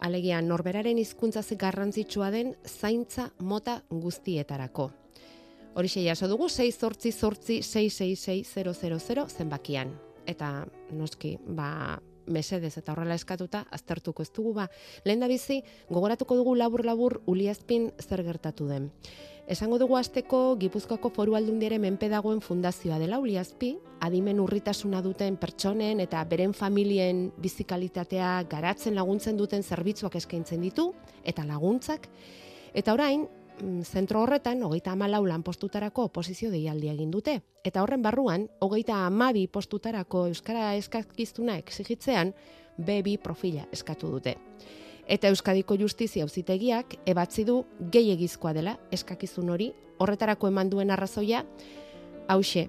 Alegia, 0.00 0.40
norberaren 0.40 0.98
hizkuntza 0.98 1.42
garrantzitsua 1.58 2.30
den 2.30 2.54
zaintza 2.66 3.30
mota 3.38 3.82
guztietarako. 3.90 4.90
Horixe 5.74 6.02
jaso 6.04 6.28
dugu 6.28 6.48
6 6.48 6.78
zortzi 6.78 7.12
zortzi 7.12 7.62
666 7.62 9.36
zenbakian. 9.38 10.09
Eta 10.30 10.50
noski, 10.94 11.34
ba, 11.42 11.98
mesedez 12.30 12.76
eta 12.78 12.94
horrela 12.94 13.16
eskatuta 13.18 13.64
aztertuko 13.74 14.22
ez 14.22 14.30
dugu 14.34 14.54
ba. 14.54 14.68
Lehen 15.04 15.20
da 15.20 15.28
bizi, 15.28 15.60
gogoratuko 15.90 16.38
dugu 16.38 16.54
labur-labur 16.54 17.20
uliazpin 17.26 17.90
zer 18.00 18.22
gertatu 18.26 18.68
den. 18.70 18.90
Esango 19.50 19.80
dugu 19.82 19.96
azteko 19.98 20.54
Gipuzkoako 20.60 21.10
foru 21.10 21.34
aldundiare 21.34 21.80
menpe 21.82 22.06
dagoen 22.08 22.38
fundazioa 22.40 23.00
dela 23.02 23.18
uliazpi, 23.18 23.72
adimen 24.06 24.38
urritasuna 24.38 25.00
duten 25.02 25.40
pertsonen 25.42 25.98
eta 26.04 26.22
beren 26.30 26.54
familien 26.54 27.32
bizikalitatea 27.42 28.44
garatzen 28.50 28.94
laguntzen 28.94 29.40
duten 29.40 29.66
zerbitzuak 29.66 30.14
eskaintzen 30.20 30.62
ditu, 30.62 30.92
eta 31.24 31.42
laguntzak. 31.48 32.06
Eta 32.78 32.94
orain, 32.94 33.26
zentro 33.84 34.22
horretan, 34.22 34.62
hogeita 34.62 34.92
amalau 34.92 35.24
lan 35.26 35.42
postutarako 35.42 36.04
oposizio 36.08 36.50
deialdi 36.50 36.88
egin 36.88 37.10
dute. 37.10 37.40
Eta 37.64 37.82
horren 37.82 38.02
barruan, 38.02 38.48
hogeita 38.60 39.06
amabi 39.06 39.46
postutarako 39.46 40.26
Euskara 40.30 40.74
eskakiztuna 40.74 41.58
exigitzean, 41.58 42.34
B2 42.78 43.18
profila 43.18 43.66
eskatu 43.72 44.10
dute. 44.10 44.36
Eta 45.10 45.28
Euskadiko 45.28 45.76
Justizia 45.76 46.24
auzitegiak 46.24 46.96
ebatzi 47.06 47.44
du 47.44 47.64
gehiegizkoa 47.92 48.52
dela 48.54 48.76
eskakizun 48.92 49.50
hori, 49.50 49.72
horretarako 49.98 50.48
eman 50.48 50.70
duen 50.70 50.90
arrazoia, 50.90 51.44
hause, 52.28 52.68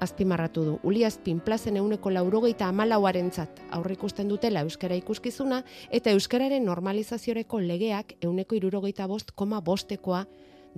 azpimarratu 0.00 0.64
du. 0.64 0.78
Uli 0.82 1.04
azpin 1.04 1.40
plazen 1.40 1.76
euneko 1.76 2.10
laurogeita 2.10 2.68
amalauaren 2.68 3.30
zat 3.32 3.60
aurrikusten 3.70 4.28
dutela 4.28 4.60
Euskara 4.60 4.94
ikuskizuna 4.94 5.62
eta 5.90 6.10
Euskararen 6.10 6.64
normalizazioreko 6.64 7.60
legeak 7.60 8.16
euneko 8.22 8.54
irurogeita 8.54 9.08
bost 9.08 9.32
koma 9.34 9.60
bostekoa 9.60 10.24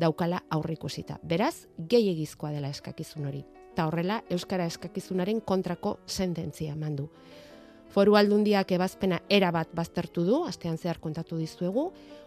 daukala 0.00 0.40
aurrikusita. 0.50 1.18
Beraz, 1.22 1.66
gehiegizkoa 1.88 2.52
dela 2.52 2.68
eskakizun 2.68 3.26
hori. 3.26 3.44
Ta 3.74 3.86
horrela, 3.86 4.22
Euskara 4.30 4.66
eskakizunaren 4.66 5.40
kontrako 5.40 5.98
sententzia 6.06 6.76
mandu. 6.76 7.10
Foru 7.96 8.12
aldundiak 8.20 8.74
ebazpena 8.76 9.22
era 9.32 9.48
bat 9.56 9.70
baztertu 9.72 10.20
du, 10.26 10.42
astean 10.44 10.74
zehar 10.76 10.98
kontatu 11.00 11.38
dizuegu, 11.40 11.86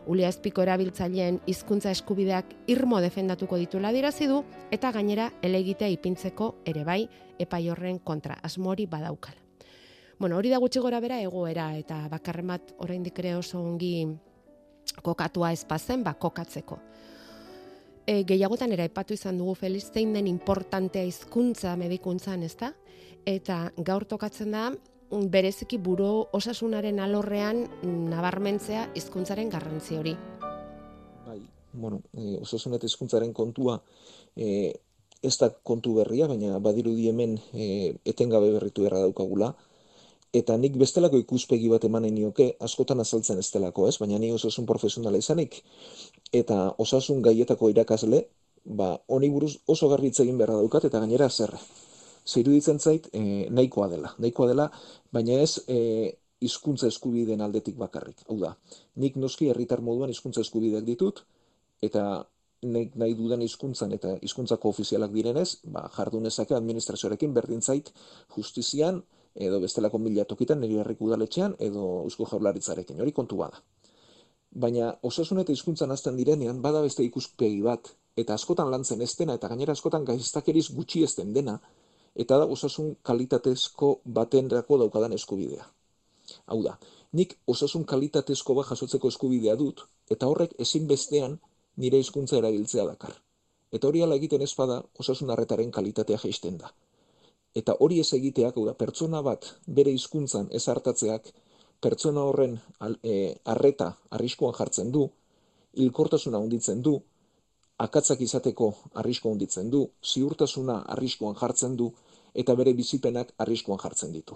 Ulia 0.10 0.32
Espiko 0.34 0.64
erabiltzaileen 0.66 1.38
hizkuntza 1.46 1.92
eskubideak 1.94 2.56
irmo 2.74 2.98
defendatuko 3.04 3.60
dituela 3.62 3.92
dirazi 3.94 4.26
du 4.32 4.40
eta 4.74 4.90
gainera 4.98 5.28
elegitea 5.46 5.92
ipintzeko 5.94 6.50
ere 6.66 6.88
bai 6.90 7.04
epai 7.38 7.62
horren 7.70 8.02
kontra 8.02 8.40
asmori 8.42 8.90
badaukala. 8.90 9.38
Bueno, 10.18 10.42
hori 10.42 10.50
da 10.50 10.58
gutxi 10.58 10.82
gora 10.82 11.04
bera 11.06 11.22
egoera 11.22 11.70
eta 11.78 12.02
bakarren 12.10 12.50
bat 12.56 12.74
oraindik 12.82 13.22
ere 13.22 13.38
oso 13.38 13.62
ongi 13.62 14.08
kokatua 15.06 15.54
ezpazen, 15.54 16.02
ba 16.02 16.18
kokatzeko. 16.18 16.82
E, 18.08 18.24
gehiagotan 18.26 18.74
ere 18.74 18.90
epatu 18.90 19.14
izan 19.14 19.38
dugu 19.38 19.54
Feliz 19.54 19.92
zein 19.94 20.18
den 20.18 20.26
importantea 20.26 21.06
hizkuntza 21.06 21.78
medikuntzan, 21.78 22.42
ezta? 22.42 22.74
Eta 23.22 23.68
gaur 23.78 24.10
tokatzen 24.10 24.58
da 24.58 24.72
bereziki 25.10 25.78
buru 25.82 26.28
osasunaren 26.34 27.00
alorrean 27.00 27.64
nabarmentzea 27.84 28.90
hizkuntzaren 28.96 29.50
garrantzi 29.50 29.98
hori. 29.98 30.14
Bai, 31.26 31.40
bueno, 31.74 32.02
e, 32.14 32.38
osasun 32.42 32.78
eta 32.78 32.86
hizkuntzaren 32.86 33.34
kontua 33.34 33.80
e, 34.36 34.74
ez 35.24 35.36
da 35.42 35.50
kontu 35.50 35.96
berria, 35.98 36.28
baina 36.28 36.60
badirudi 36.64 37.10
hemen 37.10 37.40
e, 37.54 37.96
etengabe 38.06 38.54
berritu 38.54 38.86
erra 38.86 39.02
daukagula. 39.04 39.54
Eta 40.34 40.56
nik 40.62 40.76
bestelako 40.78 41.18
ikuspegi 41.18 41.72
bat 41.72 41.84
emanen 41.88 42.14
nioke, 42.14 42.52
askotan 42.62 43.02
azaltzen 43.02 43.40
ez 43.42 43.48
delako, 43.50 43.88
ez? 43.90 43.98
Baina 43.98 44.20
ni 44.22 44.30
osasun 44.32 44.68
profesionala 44.70 45.18
izanik, 45.18 45.64
eta 46.32 46.76
osasun 46.78 47.24
gaietako 47.26 47.72
irakasle, 47.74 48.28
ba, 48.64 49.00
honi 49.10 49.32
buruz 49.34 49.56
oso 49.66 49.90
garbitz 49.90 50.20
egin 50.22 50.38
beharra 50.38 50.60
daukat, 50.62 50.86
eta 50.86 51.02
gainera 51.02 51.32
zerre 51.34 51.58
zeiruditzen 52.30 52.80
zait 52.80 53.10
e, 53.14 53.22
nahikoa 53.50 53.90
dela. 53.92 54.14
Nahikoa 54.22 54.50
dela, 54.52 54.70
baina 55.14 55.42
ez 55.44 55.60
e, 55.68 55.80
hizkuntza 56.46 56.88
eskubideen 56.88 57.42
aldetik 57.42 57.78
bakarrik. 57.80 58.24
Hau 58.30 58.38
da, 58.42 58.54
nik 59.04 59.18
noski 59.20 59.50
herritar 59.52 59.82
moduan 59.84 60.14
hizkuntza 60.14 60.44
eskubideak 60.46 60.86
ditut, 60.88 61.24
eta 61.84 62.06
nahi, 62.64 62.90
nahi 62.96 63.16
dudan 63.16 63.44
hizkuntzan 63.44 63.94
eta 63.96 64.16
hizkuntzako 64.26 64.72
ofizialak 64.76 65.14
direnez, 65.16 65.50
ba, 65.64 65.88
jardunezake 65.96 66.56
administrazioarekin 66.56 67.34
berdin 67.36 67.62
zait 67.62 67.92
justizian, 68.36 69.04
edo 69.36 69.60
bestelako 69.64 70.00
mila 70.02 70.26
tokitan, 70.28 70.60
nire 70.64 70.82
herrik 70.84 71.02
udaletxean, 71.06 71.56
edo 71.60 71.86
eusko 72.08 72.28
jaularitzarekin, 72.32 73.00
hori 73.02 73.16
kontu 73.16 73.40
bada. 73.40 73.62
Baina 74.50 74.96
osasun 75.06 75.44
eta 75.44 75.54
hizkuntzan 75.54 75.92
azten 75.94 76.18
direnean, 76.18 76.62
bada 76.62 76.82
beste 76.82 77.04
ikuspegi 77.06 77.62
bat, 77.62 77.92
eta 78.18 78.34
askotan 78.34 78.72
lantzen 78.72 79.02
ez 79.06 79.12
dena, 79.20 79.36
eta 79.38 79.52
gainera 79.52 79.76
askotan 79.78 80.08
gaiztakeriz 80.08 80.70
gutxi 80.76 81.04
ez 81.06 81.14
dena, 81.20 81.60
eta 82.16 82.38
da 82.42 82.46
osasun 82.46 82.96
kalitatezko 83.04 84.00
batenrako 84.06 84.78
daukadan 84.84 85.14
eskubidea. 85.14 85.66
Hau 86.46 86.60
da, 86.64 86.78
nik 87.14 87.38
osasun 87.48 87.86
kalitatezko 87.86 88.56
bat 88.60 88.70
jasotzeko 88.72 89.10
eskubidea 89.14 89.56
dut, 89.56 89.86
eta 90.10 90.28
horrek 90.28 90.54
ezin 90.66 90.88
bestean 90.88 91.40
nire 91.78 92.00
hizkuntza 92.02 92.38
erabiltzea 92.38 92.86
dakar. 92.86 93.16
Eta 93.72 93.88
hori 93.88 94.02
ala 94.02 94.18
egiten 94.20 94.42
ez 94.42 94.54
bada 94.58 94.82
osasun 95.00 95.30
arretaren 95.30 95.72
kalitatea 95.72 96.18
jaisten 96.24 96.58
da. 96.58 96.72
Eta 97.56 97.76
hori 97.80 98.00
ez 98.00 98.12
egiteak, 98.14 98.58
hau 98.58 98.66
da, 98.66 98.74
pertsona 98.74 99.22
bat 99.26 99.46
bere 99.80 99.94
hizkuntzan 99.94 100.50
ez 100.54 100.66
hartatzeak, 100.70 101.30
pertsona 101.82 102.26
horren 102.30 102.58
e, 103.04 103.36
arreta 103.54 103.94
arriskuan 104.18 104.54
jartzen 104.58 104.92
du, 104.92 105.08
hilkortasuna 105.74 106.42
hunditzen 106.44 106.82
du, 106.86 107.00
akatzak 107.80 108.22
izateko 108.22 108.68
arrisko 109.02 109.32
handitzen 109.32 109.70
du, 109.72 109.86
ziurtasuna 110.04 110.82
arriskuan 110.96 111.36
jartzen 111.42 111.78
du 111.80 111.90
eta 112.44 112.56
bere 112.60 112.74
bizipenak 112.76 113.32
arriskuan 113.46 113.80
jartzen 113.84 114.12
ditu. 114.16 114.36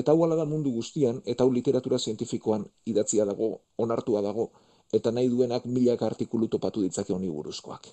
Eta 0.00 0.12
hau 0.12 0.28
da 0.38 0.44
mundu 0.46 0.70
guztian 0.70 1.20
eta 1.26 1.44
hau 1.44 1.50
literatura 1.50 1.98
zientifikoan 1.98 2.66
idatzia 2.86 3.24
dago, 3.24 3.50
onartua 3.76 4.22
dago 4.22 4.50
eta 4.92 5.10
nahi 5.10 5.28
duenak 5.28 5.66
milaka 5.66 6.06
artikulu 6.06 6.48
topatu 6.48 6.82
ditzake 6.82 7.12
honi 7.12 7.28
buruzkoak. 7.28 7.88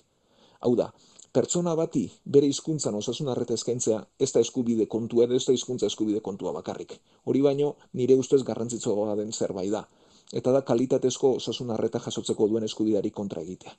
Hau 0.60 0.74
da, 0.76 0.92
pertsona 1.32 1.74
bati 1.74 2.04
bere 2.24 2.46
hizkuntzan 2.46 2.94
osasun 2.94 3.28
arreta 3.34 3.54
eskaintzea 3.54 3.98
ez 4.18 4.30
da 4.32 4.40
eskubide 4.46 4.86
kontua 4.86 5.26
edo 5.26 5.34
ez 5.34 5.44
da 5.46 5.52
hizkuntza 5.58 5.90
eskubide 5.90 6.20
kontua 6.20 6.52
bakarrik. 6.52 6.98
Hori 7.24 7.42
baino 7.42 7.74
nire 7.92 8.14
ustez 8.14 8.42
garrantzitsua 8.44 9.14
den 9.16 9.32
zerbait 9.32 9.72
da 9.72 9.86
eta 10.32 10.52
da 10.52 10.62
kalitatezko 10.62 11.36
osasun 11.42 11.70
arreta 11.70 11.98
jasotzeko 12.06 12.48
duen 12.48 12.64
eskubidari 12.64 13.10
kontra 13.10 13.42
egitea. 13.42 13.74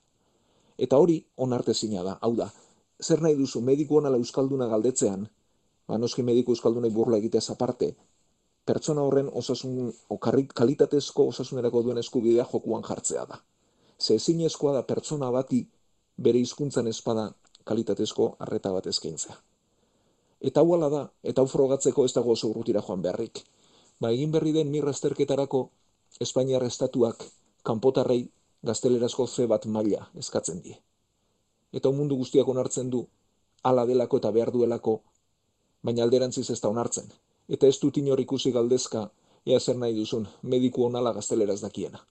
Eta 0.86 0.98
hori 1.02 1.18
onartezina 1.36 2.02
da. 2.06 2.16
Hau 2.24 2.32
da, 2.36 2.48
zer 3.02 3.20
nahi 3.24 3.36
duzu 3.36 3.60
mediku 3.64 3.98
onala 3.98 4.20
euskalduna 4.20 4.68
galdetzean, 4.70 5.26
ba 5.88 5.98
noski 5.98 6.22
mediku 6.22 6.54
euskaldunai 6.56 6.90
burla 6.94 7.18
egitea 7.20 7.42
aparte, 7.54 7.90
pertsona 8.64 9.02
horren 9.02 9.28
osasun 9.42 9.92
okarrik 10.16 10.54
kalitatezko 10.60 11.26
osasunerako 11.32 11.82
duen 11.82 11.98
eskubidea 11.98 12.46
jokuan 12.52 12.86
jartzea 12.88 13.26
da. 13.26 13.40
Ze 14.00 14.14
ezinezkoa 14.14 14.72
da 14.78 14.82
pertsona 14.82 15.30
bati 15.30 15.60
bere 16.16 16.38
hizkuntzan 16.38 16.88
espada 16.88 17.30
kalitatezko 17.64 18.36
arreta 18.38 18.72
bat 18.72 18.86
eskaintzea. 18.86 19.36
Eta 20.40 20.60
hau 20.60 20.78
da, 20.90 21.02
eta 21.22 21.42
hau 21.42 21.48
frogatzeko 21.48 22.04
ez 22.04 22.12
dago 22.16 22.32
oso 22.32 22.48
urrutira 22.48 22.80
joan 22.86 23.02
beharrik. 23.02 23.42
Ba, 24.00 24.10
egin 24.10 24.32
berri 24.32 24.52
den 24.52 24.70
mirra 24.70 24.90
esterketarako 24.96 25.68
Espainiar 26.20 26.64
estatuak 26.66 27.22
kanpotarrei 27.62 28.24
gaztelerazko 28.62 29.26
ze 29.26 29.46
bat 29.46 29.66
maila 29.66 30.08
eskatzen 30.14 30.60
die. 30.62 30.76
Eta 31.72 31.90
mundu 31.90 32.16
guztiak 32.16 32.48
onartzen 32.48 32.90
du, 32.90 33.06
ala 33.62 33.86
delako 33.86 34.18
eta 34.18 34.30
behar 34.32 34.52
duelako, 34.52 35.00
baina 35.82 36.02
alderantziz 36.04 36.48
ez 36.50 36.60
da 36.60 36.68
onartzen. 36.68 37.10
Eta 37.48 37.66
ez 37.66 37.78
dut 37.82 37.96
inor 37.96 38.20
ikusi 38.20 38.52
galdezka, 38.52 39.08
ea 39.46 39.60
zer 39.60 39.76
nahi 39.76 39.94
duzun, 39.96 40.26
mediku 40.42 40.84
onala 40.84 41.12
gazteleraz 41.12 41.60
dakiena. 41.60 42.02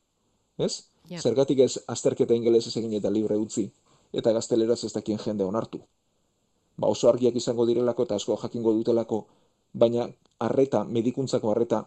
Ez? 0.58 0.90
Zergatik 1.22 1.60
ez 1.66 1.78
azterketa 1.88 2.36
ingeles 2.36 2.68
ez 2.68 2.76
egin 2.78 2.94
eta 2.98 3.10
libre 3.10 3.38
utzi, 3.38 3.70
eta 4.14 4.34
gazteleraz 4.34 4.84
ez 4.84 4.94
dakien 4.94 5.20
jende 5.26 5.46
onartu. 5.46 5.80
Ba 6.78 6.88
oso 6.88 7.10
argiak 7.10 7.36
izango 7.36 7.66
direlako 7.66 8.06
eta 8.08 8.16
asko 8.16 8.38
jakingo 8.42 8.74
dutelako, 8.74 9.26
baina 9.74 10.08
arreta, 10.40 10.84
medikuntzako 10.84 11.52
arreta, 11.52 11.84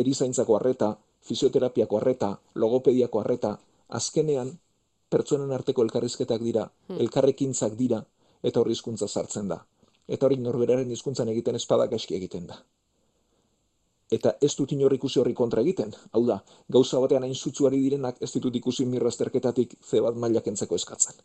erizaintzako 0.00 0.56
arreta, 0.56 0.94
fisioterapiako 1.26 2.00
arreta, 2.00 2.30
logopediako 2.54 3.20
arreta, 3.20 3.56
azkenean 3.88 4.54
pertsonen 5.10 5.52
arteko 5.52 5.82
elkarrizketak 5.82 6.42
dira, 6.42 6.66
hmm. 6.88 7.00
elkarrekintzak 7.04 7.76
dira, 7.78 8.00
eta 8.42 8.60
horri 8.60 8.76
hizkuntza 8.76 9.08
sartzen 9.08 9.50
da. 9.50 9.58
Eta 10.10 10.26
hori 10.26 10.38
norberaren 10.42 10.90
hizkuntzan 10.90 11.28
egiten 11.32 11.58
espada 11.58 11.86
gaizki 11.90 12.16
egiten 12.18 12.46
da. 12.50 12.60
Eta 14.10 14.32
ez 14.42 14.50
dut 14.58 14.72
inor 14.74 14.94
ikusi 14.96 15.20
horri 15.22 15.34
kontra 15.38 15.62
egiten. 15.62 15.92
Hau 16.12 16.24
da, 16.26 16.40
gauza 16.76 16.98
batean 17.02 17.26
hain 17.26 17.34
zutzuari 17.34 17.78
direnak 17.82 18.18
ez 18.22 18.30
ditut 18.34 18.56
ikusi 18.58 18.86
mirrazterketatik 18.90 19.76
ze 19.86 20.00
bat 20.02 20.16
mailak 20.16 20.48
entzeko 20.50 20.78
eskatzen. 20.80 21.20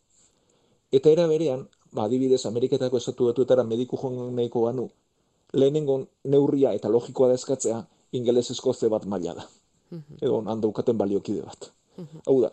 Eta 0.94 1.10
era 1.10 1.26
berean, 1.28 1.66
ba, 1.92 2.06
adibidez, 2.06 2.46
Ameriketako 2.46 3.02
estatu 3.02 3.32
batuetara 3.32 3.64
mediku 3.64 3.98
joan 3.98 4.36
nahiko 4.36 4.62
banu, 4.68 4.86
lehenengo 5.54 5.98
neurria 6.24 6.74
eta 6.78 6.92
logikoa 6.94 7.32
da 7.32 7.40
eskatzea, 7.40 7.80
ingelesezko 8.18 8.74
ze 8.74 8.90
bat 8.90 9.06
maila 9.06 9.36
da. 9.40 9.48
Edo, 10.22 10.42
handaukaten 10.48 10.98
baliokide 10.98 11.44
bat. 11.46 11.70
Hau 12.26 12.40
da, 12.42 12.52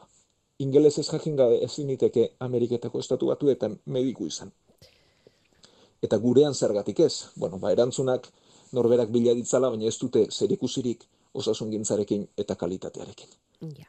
ingelesez 0.63 1.07
jakin 1.09 1.37
gabe 1.37 1.63
ezin 1.65 1.89
niteke 1.91 2.29
Ameriketako 2.39 3.01
estatu 3.03 3.31
batuetan 3.33 3.79
mediku 3.87 4.27
izan. 4.27 4.53
Eta 6.03 6.19
gurean 6.19 6.55
zergatik 6.55 7.01
ez? 7.01 7.15
Bueno, 7.37 7.59
ba, 7.63 7.73
erantzunak 7.73 8.29
norberak 8.73 9.11
bila 9.15 9.35
ditzala, 9.39 9.71
baina 9.71 9.87
ez 9.87 9.99
dute 10.01 10.27
zerikusirik 10.31 11.05
osasun 11.35 11.71
gintzarekin 11.71 12.27
eta 12.37 12.57
kalitatearekin. 12.59 13.29
Ja. 13.79 13.89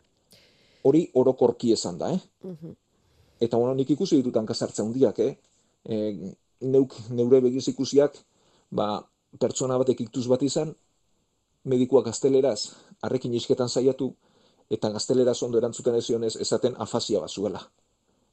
Hori 0.83 1.07
orokorki 1.19 1.71
esan 1.73 1.97
da, 1.97 2.11
eh? 2.13 2.19
Eta 3.41 3.57
bueno, 3.57 3.73
nik 3.75 3.89
ikusi 3.95 4.19
ditut 4.19 4.37
hankasartza 4.39 4.83
handiak, 4.83 5.19
eh? 5.19 5.35
E, 5.83 5.95
neuk, 6.61 6.95
neure 7.09 7.41
begiz 7.43 7.65
ikusiak, 7.71 8.19
ba, 8.71 9.01
pertsona 9.39 9.79
batek 9.81 10.05
iktuz 10.05 10.27
bat 10.31 10.43
izan, 10.45 10.75
medikua 11.63 12.03
gazteleraz, 12.03 12.73
arrekin 13.01 13.33
isketan 13.33 13.69
saiatu, 13.69 14.13
eta 14.69 14.89
gazteleraz 14.89 15.41
ondo 15.43 15.57
erantzuten 15.57 15.95
ezionez 15.95 16.35
esaten 16.45 16.75
afasia 16.85 17.19
bat 17.19 17.31
zuela. 17.31 17.61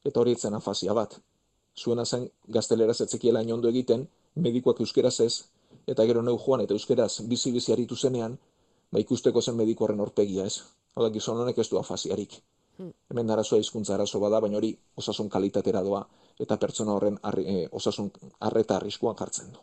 Eta 0.04 0.20
hori 0.20 0.32
etzen 0.32 0.54
afasia 0.54 0.94
bat. 0.94 1.18
Zuena 1.78 2.04
zen 2.04 2.30
gazteleraz 2.48 3.00
etzekiela 3.00 3.42
ondo 3.54 3.68
egiten, 3.68 4.08
medikuak 4.34 4.80
euskeraz 4.80 5.20
ez, 5.20 5.44
eta 5.86 6.06
gero 6.06 6.22
neu 6.22 6.38
joan 6.38 6.60
eta 6.60 6.74
euskeraz 6.74 7.20
bizi-bizi 7.28 7.72
aritu 7.72 7.96
zenean, 7.96 8.38
ba 8.92 8.98
ikusteko 8.98 9.40
zen 9.40 9.56
mediku 9.56 9.84
horren 9.84 10.00
horpegia 10.00 10.46
ez. 10.46 10.62
Hau 10.94 11.04
da, 11.04 11.10
gizon 11.10 11.38
honek 11.38 11.58
ez 11.58 11.68
du 11.70 11.78
afasiarik. 11.78 12.40
Hemen 13.10 13.30
arazoa 13.30 13.58
hizkuntza 13.60 13.94
arazo 13.94 14.20
bada, 14.20 14.40
baina 14.40 14.56
hori 14.56 14.70
osasun 14.96 15.28
kalitatera 15.28 15.82
doa, 15.84 16.00
eta 16.40 16.56
pertsona 16.56 16.94
horren 16.96 17.18
arri, 17.22 17.44
e, 17.44 17.68
osasun 17.80 18.10
arreta 18.48 18.76
arriskuan 18.76 19.18
jartzen 19.18 19.52
du. 19.52 19.60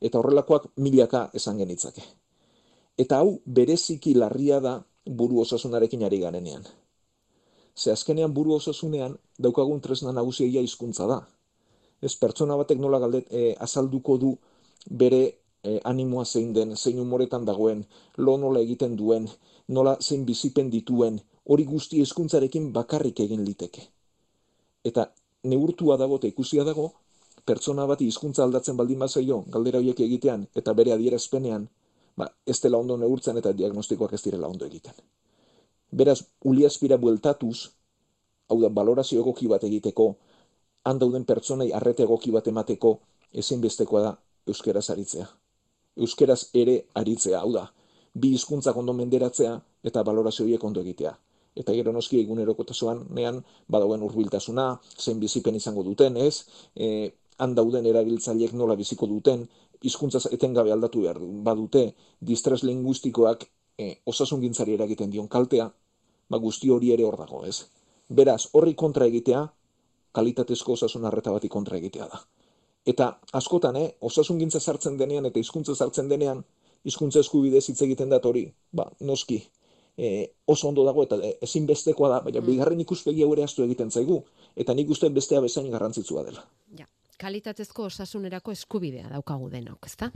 Eta 0.00 0.20
horrelakoak 0.20 0.70
milaka 0.76 1.30
esan 1.34 1.58
genitzake. 1.58 2.04
Eta 2.96 3.20
hau 3.20 3.40
bereziki 3.46 4.14
larria 4.14 4.60
da 4.60 4.74
buru 5.06 5.40
osasunarekin 5.40 6.04
ari 6.04 6.18
garenean. 6.20 6.64
Ze 7.76 7.92
azkenean 7.92 8.32
buru 8.34 8.54
osasunean 8.56 9.18
daukagun 9.38 9.80
tresna 9.80 10.12
nagusia 10.12 10.62
hizkuntza 10.62 11.06
da. 11.06 11.18
Ez 12.00 12.14
pertsona 12.16 12.56
batek 12.56 12.78
nola 12.78 12.98
galdet 12.98 13.28
e, 13.30 13.54
azalduko 13.60 14.16
du 14.16 14.36
bere 14.90 15.22
e, 15.62 15.80
animoa 15.84 16.24
zein 16.24 16.52
den, 16.52 16.76
zein 16.76 16.98
umoretan 17.00 17.44
dagoen, 17.44 17.84
lo 18.16 18.36
nola 18.36 18.60
egiten 18.60 18.96
duen, 18.96 19.28
nola 19.68 19.96
zein 20.00 20.24
bizipen 20.24 20.70
dituen, 20.70 21.20
hori 21.44 21.64
guzti 21.64 22.00
hizkuntzarekin 22.00 22.72
bakarrik 22.72 23.20
egin 23.20 23.44
liteke. 23.44 23.82
Eta 24.84 25.10
neurtua 25.44 25.96
dago 25.96 26.16
eta 26.20 26.30
ikusia 26.32 26.64
dago, 26.64 26.92
pertsona 27.44 27.86
bati 27.86 28.06
hizkuntza 28.06 28.44
aldatzen 28.44 28.76
baldin 28.76 28.98
bazaio, 29.04 29.42
galdera 29.52 29.82
horiek 29.82 30.00
egitean 30.06 30.46
eta 30.54 30.74
bere 30.74 30.94
adierazpenean, 30.96 31.68
ba, 32.16 32.30
ez 32.46 32.58
dela 32.60 32.78
ondo 32.78 32.96
neurtzen 32.96 33.36
eta 33.40 33.52
diagnostikoak 33.52 34.14
ez 34.16 34.22
direla 34.24 34.48
ondo 34.48 34.66
egiten. 34.66 34.94
Beraz, 35.92 36.20
uliazpira 36.44 36.96
bueltatuz, 36.96 37.70
hau 38.48 38.60
da, 38.62 38.70
balorazio 38.70 39.20
egoki 39.20 39.48
bat 39.48 39.64
egiteko, 39.64 40.14
han 40.86 40.98
dauden 41.02 41.24
pertsonai 41.28 41.72
arrete 41.74 42.04
egoki 42.06 42.32
bat 42.34 42.48
emateko, 42.48 42.98
ezinbestekoa 43.32 44.02
da 44.02 44.14
euskeraz 44.46 44.88
aritzea. 44.94 45.26
Euskeraz 46.06 46.40
ere 46.54 46.76
aritzea, 46.94 47.40
hau 47.40 47.52
da, 47.52 47.66
bi 48.14 48.32
hizkuntzak 48.36 48.76
ondo 48.76 48.94
menderatzea 48.96 49.54
eta 49.86 50.02
balorazio 50.06 50.46
horiek 50.46 50.64
ondo 50.64 50.82
egitea. 50.84 51.12
Eta 51.56 51.72
gero 51.72 51.92
noski 51.92 52.20
egunerokotasuan 52.20 53.06
nean 53.16 53.40
badauen 53.72 54.02
hurbiltasuna, 54.04 54.66
zein 55.00 55.20
bizipen 55.20 55.56
izango 55.56 55.84
duten, 55.86 56.16
ez? 56.20 56.44
E, 56.76 57.12
han 57.40 57.54
dauden 57.56 57.86
erabiltzaileek 57.88 58.52
nola 58.56 58.76
biziko 58.76 59.08
duten, 59.08 59.46
hizkuntza 59.82 60.20
etengabe 60.32 60.72
aldatu 60.72 61.02
behar 61.02 61.18
badute, 61.20 61.94
distres 62.20 62.62
linguistikoak 62.64 63.46
e, 63.78 63.96
osasun 64.06 64.40
gintzari 64.40 64.74
eragiten 64.74 65.10
dion 65.10 65.28
kaltea, 65.28 65.68
ba 66.30 66.38
guzti 66.42 66.70
hori 66.70 66.92
ere 66.92 67.04
hor 67.04 67.18
dago, 67.20 67.44
ez? 67.46 67.66
Beraz, 68.08 68.48
horri 68.52 68.74
kontra 68.74 69.06
egitea, 69.06 69.42
kalitatezko 70.16 70.76
osasun 70.78 71.04
arreta 71.04 71.34
bati 71.34 71.48
kontra 71.52 71.76
egitea 71.76 72.08
da. 72.12 72.22
Eta 72.86 73.10
askotan, 73.34 73.76
eh, 73.76 73.88
osasun 74.00 74.38
gintza 74.38 74.60
sartzen 74.60 74.96
denean 74.98 75.26
eta 75.26 75.42
hizkuntza 75.42 75.74
sartzen 75.74 76.08
denean, 76.08 76.44
hizkuntza 76.86 77.20
eskubidez 77.20 77.64
hitz 77.68 77.80
egiten 77.82 78.12
dat 78.14 78.26
hori, 78.26 78.46
ba, 78.72 78.86
noski, 79.00 79.40
e, 79.96 80.32
oso 80.46 80.68
ondo 80.68 80.84
dago 80.86 81.02
eta 81.02 81.18
ezinbestekoa 81.42 82.10
da, 82.12 82.20
baina 82.24 82.40
mm. 82.40 82.46
bigarren 82.46 82.82
ikuspegi 82.84 83.24
hau 83.24 83.32
ere 83.34 83.46
astu 83.48 83.64
egiten 83.64 83.90
zaigu, 83.90 84.20
eta 84.56 84.74
nik 84.74 84.90
uste 84.94 85.10
bestea 85.10 85.42
bezain 85.44 85.70
garrantzitsua 85.72 86.24
dela. 86.28 86.46
Ja, 86.78 86.86
kalitatezko 87.20 87.86
osasunerako 87.90 88.52
eskubidea 88.52 89.08
daukagu 89.10 89.48
denok, 89.52 89.86
ezta? 89.88 90.10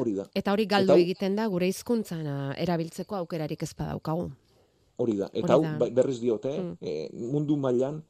Hori 0.00 0.14
da. 0.16 0.26
Eta 0.34 0.54
hori 0.54 0.66
galdu 0.70 0.96
egiten 0.98 1.36
da 1.36 1.46
gure 1.52 1.68
hizkuntzan 1.70 2.26
erabiltzeko 2.56 3.18
aukerarik 3.20 3.62
ez 3.62 3.72
badaukagu. 3.76 4.30
Hori 5.00 5.16
da. 5.20 5.30
Eta 5.32 5.56
hau 5.56 5.64
bai, 5.80 5.90
berriz 5.96 6.18
diote, 6.20 6.52
mm. 6.58 6.76
e, 6.80 7.28
mundu 7.32 7.56
mailan 7.56 8.02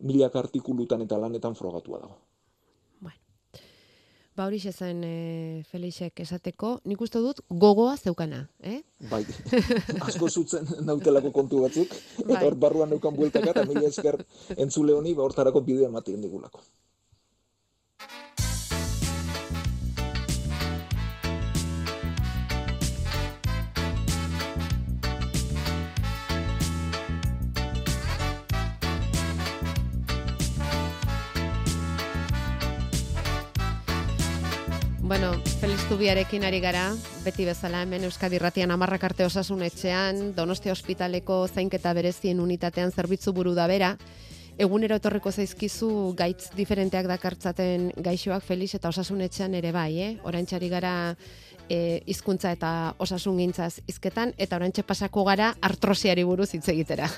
milak 0.00 0.36
artikulutan 0.36 1.02
eta 1.04 1.18
lanetan 1.20 1.56
frogatua 1.58 2.02
dago. 2.04 2.18
Ba 4.38 4.44
hori 4.46 4.60
zen 4.62 5.00
e, 5.02 5.62
Felixek 5.66 6.20
esateko, 6.22 6.68
nik 6.86 7.00
uste 7.02 7.18
dut 7.18 7.40
gogoa 7.50 7.96
zeukana, 7.96 8.44
eh? 8.62 8.84
Bai, 9.10 9.24
asko 10.06 10.28
zutzen 10.30 10.68
nautelako 10.86 11.32
kontu 11.34 11.64
batzuk, 11.64 11.96
eta 12.20 12.36
bai. 12.36 12.44
hor 12.44 12.54
barruan 12.54 12.92
neukan 12.94 13.16
bueltaka, 13.16 13.50
eta 13.50 13.64
mila 13.66 13.88
esker 13.88 14.20
entzule 14.54 14.94
honi, 14.94 15.16
ba 15.18 15.26
hortarako 15.26 15.64
bideo 15.66 15.88
ematen 15.90 16.22
digulako. 16.22 16.62
Bueno, 35.08 35.32
Feliz 35.58 35.80
Zubiarekin 35.88 36.42
ari 36.44 36.58
gara, 36.60 36.90
beti 37.24 37.46
bezala 37.48 37.80
hemen 37.80 38.02
Euskadi 38.04 38.36
Ratian 38.36 38.74
amarrak 38.74 39.06
arte 39.08 39.24
osasun 39.24 39.62
etxean, 39.64 40.34
Donostia 40.36 40.74
Hospitaleko 40.74 41.38
zainketa 41.48 41.94
berezien 41.96 42.42
unitatean 42.44 42.92
zerbitzu 42.92 43.32
buru 43.32 43.54
da 43.56 43.64
bera, 43.72 43.94
egunero 44.60 44.98
etorriko 45.00 45.32
zaizkizu 45.32 46.12
gaitz 46.18 46.50
diferenteak 46.58 47.08
dakartzaten 47.08 47.88
gaixoak 48.04 48.44
Felix 48.44 48.76
eta 48.76 48.92
osasun 48.92 49.24
etxean 49.24 49.56
ere 49.56 49.72
bai, 49.72 49.94
eh? 49.96 50.12
Orantxari 50.28 50.68
gara 50.68 50.92
e, 51.70 52.02
hizkuntza 52.04 52.52
eta 52.52 52.74
osasun 53.00 53.40
gintzaz 53.40 53.78
izketan, 53.88 54.36
eta 54.36 54.60
orantxe 54.60 54.84
pasako 54.84 55.24
gara 55.32 55.54
artrosiari 55.62 56.28
buruz 56.28 56.52
hitz 56.52 56.66
egitera. 56.68 57.08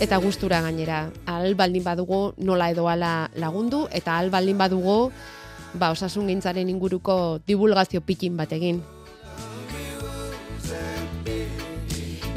Eta 0.00 0.16
gustura 0.16 0.62
gainera. 0.64 1.10
Al 1.28 1.54
baldin 1.54 1.84
badugu 1.84 2.32
nola 2.38 2.70
edo 2.72 2.88
ala 2.88 3.30
lagundu 3.36 3.86
eta 3.92 4.16
al 4.18 4.30
baldin 4.32 4.58
badugu 4.58 5.12
ba 5.74 5.90
osasun 5.92 6.26
gintzaren 6.32 6.68
inguruko 6.72 7.38
divulgazio 7.46 8.00
pikin 8.00 8.36
bat 8.36 8.52
egin. 8.56 8.80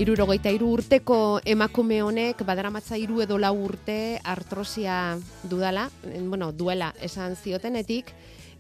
Irurogeita 0.03 0.51
iru 0.51 0.71
urteko 0.73 1.39
emakume 1.45 2.01
honek 2.03 2.41
badaramatza 2.43 2.97
iru 2.97 3.21
edo 3.21 3.37
lau 3.37 3.53
urte 3.63 4.19
artrosia 4.23 5.17
dudala, 5.47 5.89
bueno, 6.27 6.51
duela 6.51 6.93
esan 6.99 7.37
ziotenetik, 7.37 8.09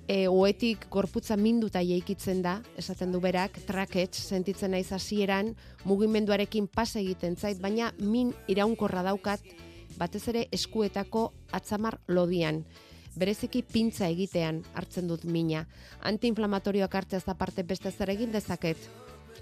e, 0.07 0.27
oetik 0.27 0.87
gorputza 0.91 1.37
minduta 1.39 1.81
jeikitzen 1.83 2.41
da, 2.43 2.57
esaten 2.79 3.11
du 3.13 3.21
berak, 3.23 3.59
trakets, 3.67 4.19
sentitzen 4.27 4.73
naiz 4.75 4.91
hasieran 4.91 5.53
mugimenduarekin 5.87 6.67
pas 6.67 6.89
egiten 6.99 7.37
zait, 7.37 7.59
baina 7.61 7.93
min 7.99 8.33
iraunkorra 8.51 9.03
daukat, 9.03 9.43
batez 9.97 10.25
ere 10.33 10.47
eskuetako 10.51 11.31
atzamar 11.51 11.99
lodian. 12.07 12.63
Bereziki 13.13 13.61
pintza 13.61 14.07
egitean 14.09 14.63
hartzen 14.73 15.07
dut 15.07 15.23
mina. 15.23 15.67
Antiinflamatorioak 16.01 16.95
hartzea 16.95 17.21
da 17.25 17.35
parte 17.37 17.63
beste 17.63 17.91
zer 17.91 18.09
egin 18.09 18.31
dezaket. 18.33 18.77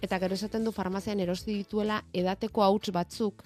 Eta 0.01 0.19
gero 0.19 0.35
esaten 0.35 0.65
du 0.65 0.73
farmazian 0.75 1.19
erosti 1.23 1.55
dituela 1.55 2.01
edateko 2.13 2.63
hauts 2.63 2.91
batzuk, 2.91 3.43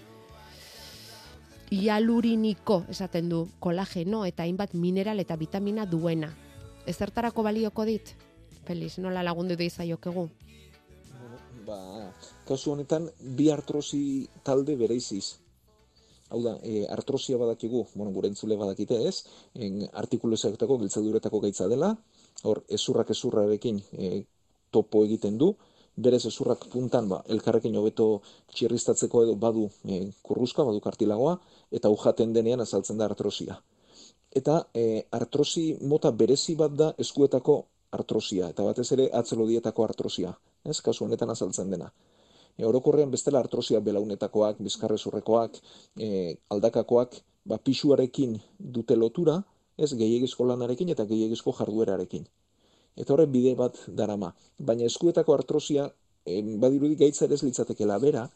Ialuriniko 1.73 2.84
esaten 2.93 3.30
du 3.30 3.47
kolageno 3.60 4.19
eta 4.25 4.43
hainbat 4.45 4.75
mineral 4.78 5.19
eta 5.19 5.36
vitamina 5.36 5.88
duena 5.89 6.30
ezertarako 6.88 7.43
balioko 7.43 7.86
dit? 7.86 8.13
Feliz, 8.65 8.95
nola 8.98 9.24
lagundu 9.24 9.56
da 9.58 9.65
izaiokegu? 9.65 10.28
Ba, 11.65 11.80
kasu 12.48 12.74
honetan, 12.74 13.10
bi 13.38 13.50
artrosi 13.54 14.02
talde 14.45 14.76
bereiziz. 14.78 15.38
Hau 16.34 16.41
da, 16.41 16.56
e, 16.65 16.86
artrosia 16.89 17.38
badakigu, 17.38 17.84
bueno, 17.93 18.12
gure 18.13 18.30
entzule 18.32 18.58
badakite 18.58 18.98
ez, 19.08 19.19
en, 19.54 19.84
artikulozetako 19.93 20.80
giltzaduretako 20.82 21.41
gaitza 21.43 21.67
dela, 21.69 21.91
hor, 22.43 22.63
ezurrak 22.78 23.13
ezurrarekin 23.13 23.82
e, 23.93 24.24
topo 24.74 25.04
egiten 25.06 25.38
du, 25.41 25.52
berez 25.95 26.26
ezurrak 26.28 26.65
puntan, 26.74 27.08
ba, 27.10 27.21
elkarrekin 27.32 27.78
hobeto 27.78 28.08
txirristatzeko 28.54 29.24
edo 29.28 29.38
badu 29.45 29.69
e, 29.86 30.02
kurruzka, 30.26 30.65
badu 30.67 30.82
kartilagoa, 30.84 31.38
eta 31.71 31.93
ujaten 31.93 32.34
denean 32.34 32.65
azaltzen 32.65 32.98
da 32.98 33.08
artrosia. 33.10 33.62
Eta 34.36 34.56
e, 34.76 35.06
artrosi 35.15 35.78
mota 35.88 36.12
berezi 36.12 36.58
bat 36.60 36.74
da 36.76 36.89
eskuetako 37.00 37.56
artrosia, 37.95 38.50
eta 38.52 38.65
batez 38.67 38.89
ere 38.91 39.06
atzelodietako 39.19 39.86
artrosia, 39.88 40.34
ez, 40.67 40.82
kasu 40.84 41.06
honetan 41.06 41.32
azaltzen 41.32 41.71
dena. 41.71 41.88
E, 42.58 42.65
orokorrean 42.67 43.13
bestela 43.13 43.39
artrosia 43.39 43.80
belaunetakoak, 43.86 44.60
bizkarrezurrekoak, 44.67 45.60
e, 46.00 46.10
aldakakoak, 46.52 47.15
ba, 47.48 47.60
pisuarekin 47.63 48.36
dute 48.60 48.98
lotura, 49.00 49.38
ez 49.78 49.91
gehiagizko 49.95 50.48
lanarekin 50.52 50.91
eta 50.91 51.06
gehiagizko 51.08 51.54
jarduerarekin. 51.56 52.28
Eta 52.95 53.13
horre 53.13 53.28
bide 53.32 53.56
bat 53.60 53.80
darama. 53.88 54.34
Baina 54.60 54.88
eskuetako 54.88 55.36
artrosia, 55.36 55.88
e, 56.26 56.41
badirudi 56.60 57.00
gaitza 57.00 57.26
ere 57.30 57.39
litzatekela 57.43 58.00
bera, 58.04 58.28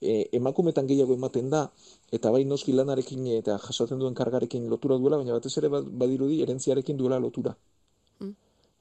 e, 0.00 0.28
emakumetan 0.36 0.86
gehiago 0.86 1.14
ematen 1.14 1.50
da, 1.50 1.66
eta 2.12 2.30
bai 2.34 2.44
noski 2.44 2.72
lanarekin 2.72 3.26
eta 3.38 3.58
jasotzen 3.66 3.98
duen 3.98 4.14
kargarekin 4.14 4.68
lotura 4.68 4.98
duela, 4.98 5.20
baina 5.20 5.36
batez 5.38 5.56
ere 5.58 5.68
badirudi 5.70 6.42
erentziarekin 6.46 6.96
duela 6.96 7.20
lotura. 7.20 7.56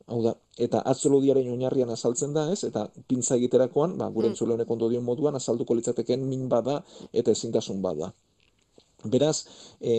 Hau 0.10 0.24
da, 0.26 0.32
eta 0.66 0.80
atzolodiaren 0.92 1.52
oinarrian 1.54 1.92
azaltzen 1.94 2.34
da, 2.34 2.48
ez? 2.54 2.64
Eta 2.66 2.88
pintza 3.12 3.36
egiterakoan, 3.36 3.94
ba, 4.00 4.08
gure 4.16 4.32
entzule 4.32 4.56
honek 4.56 4.72
ondo 4.76 4.90
dion 4.90 5.06
moduan, 5.06 5.38
azalduko 5.38 5.78
litzateken 5.78 6.26
min 6.32 6.48
bada 6.50 6.80
eta 7.14 7.36
ezintasun 7.38 7.84
bada. 7.86 8.10
Beraz, 9.14 9.46
e, 9.80 9.94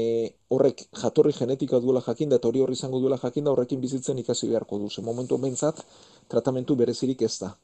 horrek 0.52 0.83
jatorri 1.02 1.33
genetika 1.37 1.78
duela 1.80 2.02
jakinda 2.06 2.37
eta 2.40 2.50
hori 2.50 2.61
horri 2.64 2.76
izango 2.76 2.98
duela 3.00 3.16
jakinda 3.22 3.54
horrekin 3.54 3.80
bizitzen 3.80 4.18
ikasi 4.18 4.50
beharko 4.50 4.78
du. 4.83 4.90
Ze 4.90 5.00
momentu 5.02 5.38
bentsat, 5.38 5.85
tratamentu 6.28 6.76
berezirik 6.76 7.22
ez 7.22 7.38
da. 7.38 7.54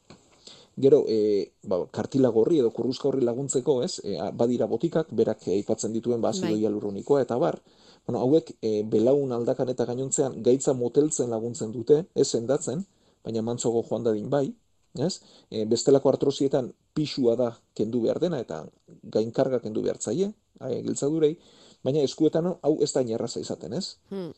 Gero, 0.76 1.04
e, 1.08 1.52
ba, 1.64 1.78
kartila 1.88 2.28
gorri 2.28 2.58
edo 2.60 2.70
kurruzka 2.76 3.08
horri 3.08 3.24
laguntzeko, 3.24 3.78
ez? 3.82 3.96
E, 4.04 4.18
badira 4.36 4.68
botikak, 4.68 5.08
berak 5.20 5.46
aipatzen 5.48 5.94
dituen 5.94 6.20
ba, 6.20 6.34
azido 6.34 6.52
bai. 6.52 7.22
eta 7.22 7.38
bar, 7.38 7.60
bueno, 8.06 8.20
hauek 8.20 8.52
e, 8.60 8.82
belaun 8.82 9.32
aldakan 9.32 9.72
eta 9.72 9.86
gainontzean 9.86 10.42
gaitza 10.42 10.74
moteltzen 10.74 11.30
laguntzen 11.30 11.72
dute, 11.72 12.04
ez 12.14 12.28
sendatzen, 12.28 12.84
baina 13.24 13.42
mantzogo 13.42 13.82
joan 13.88 14.04
dadin 14.04 14.28
bai, 14.28 14.52
ez? 15.00 15.20
E, 15.50 15.64
bestelako 15.64 16.12
artrosietan 16.12 16.72
pisua 16.92 17.36
da 17.36 17.50
kendu 17.74 18.02
behar 18.04 18.20
dena 18.20 18.40
eta 18.40 18.66
gainkarga 19.02 19.60
kendu 19.64 19.82
behar 19.82 19.96
zaie, 19.98 20.32
giltzadurei, 20.60 21.38
baina 21.84 22.04
eskuetan 22.04 22.52
hau 22.60 22.74
ez 22.82 22.92
da 22.92 23.00
inerraza 23.00 23.40
izaten, 23.40 23.72
ez? 23.72 23.96
Hmm. 24.10 24.32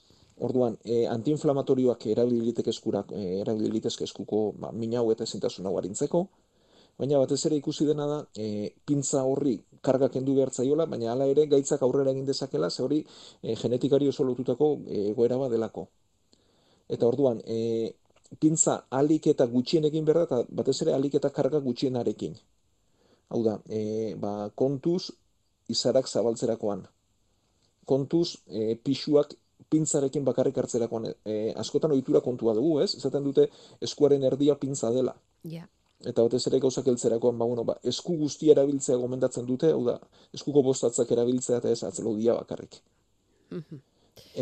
Orduan, 0.47 0.77
e, 0.85 1.07
antiinflamatorioak 1.11 2.07
erabilitek 2.13 2.69
eskurak, 2.73 3.13
e, 3.13 3.41
erabilitezke 3.41 4.05
eskuko 4.07 4.43
ba, 4.63 4.71
minau 4.73 5.09
eta 5.13 5.27
ezintasun 5.27 5.67
hau 5.67 5.75
harintzeko, 5.81 6.23
baina 6.99 7.19
batez 7.23 7.41
ere 7.47 7.59
ikusi 7.59 7.87
dena 7.87 8.07
da, 8.11 8.19
e, 8.37 8.71
pintza 8.87 9.25
horri 9.27 9.57
karga 9.83 10.09
kendu 10.15 10.35
behar 10.39 10.53
zaiola, 10.55 10.87
baina 10.87 11.13
hala 11.13 11.27
ere 11.33 11.47
gaitzak 11.51 11.83
aurrera 11.83 12.15
egin 12.15 12.27
dezakela, 12.27 12.71
ze 12.71 12.83
hori 12.83 13.01
e, 13.43 13.55
genetikari 13.55 14.09
oso 14.09 14.25
lotutako 14.25 14.71
egoera 14.87 15.49
delako. 15.49 15.89
Eta 16.89 17.07
orduan, 17.07 17.43
e, 17.47 17.95
pintza 18.41 18.85
alik 18.91 19.27
eta 19.33 19.47
gutxien 19.47 19.85
egin 19.85 20.05
behar 20.05 20.23
da, 20.23 20.25
eta 20.29 20.57
batez 20.61 20.77
ere 20.83 20.95
alik 20.95 21.15
eta 21.19 21.31
karga 21.31 21.61
gutxienarekin. 21.65 22.39
Hau 23.29 23.43
da, 23.45 23.59
e, 23.69 24.15
ba, 24.21 24.51
kontuz 24.55 25.11
izarak 25.69 26.09
zabaltzerakoan. 26.09 26.87
Kontuz 27.89 28.39
e, 28.47 28.75
pixuak 28.85 29.35
pintzarekin 29.71 30.25
bakarrik 30.25 30.59
hartzerakoan. 30.59 31.11
E, 31.25 31.53
askotan 31.57 31.93
ohitura 31.93 32.21
kontua 32.21 32.55
dugu, 32.55 32.79
ez? 32.85 32.95
Ezaten 32.97 33.25
dute 33.25 33.49
eskuaren 33.81 34.25
erdia 34.25 34.57
pintza 34.57 34.93
dela. 34.95 35.17
Ja 35.45 35.69
eta 36.07 36.23
batez 36.23 36.45
ere 36.47 36.61
gauzak 36.63 36.87
heltzerakoan 36.87 37.39
ba, 37.39 37.47
bueno, 37.47 37.65
ba, 37.67 37.75
esku 37.83 38.17
guztia 38.21 38.55
erabiltzea 38.55 38.97
gomendatzen 39.01 39.47
dute, 39.47 39.73
hau 39.75 39.83
da, 39.87 39.97
eskuko 40.35 40.63
bostatzak 40.63 41.11
erabiltzea 41.15 41.59
eta 41.59 41.73
ez 41.75 41.83
atzelo 41.83 42.15
dia 42.17 42.37
bakarrik. 42.39 42.81
Mhm. 43.51 43.81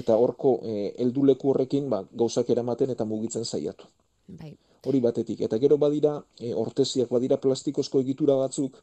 Eta 0.01 0.17
horko 0.17 0.59
e, 0.65 0.75
helduleku 1.03 1.51
horrekin 1.53 1.89
ba, 1.93 2.03
gauzak 2.13 2.51
eramaten 2.51 2.93
eta 2.93 3.05
mugitzen 3.05 3.45
saiatu. 3.45 3.89
Bai. 4.27 4.55
Hori 4.87 5.01
batetik. 5.01 5.41
Eta 5.41 5.59
gero 5.59 5.79
badira, 5.79 6.19
e, 6.41 6.53
ortesiak 6.55 7.11
badira 7.13 7.41
plastikozko 7.41 8.01
egitura 8.05 8.37
batzuk, 8.37 8.77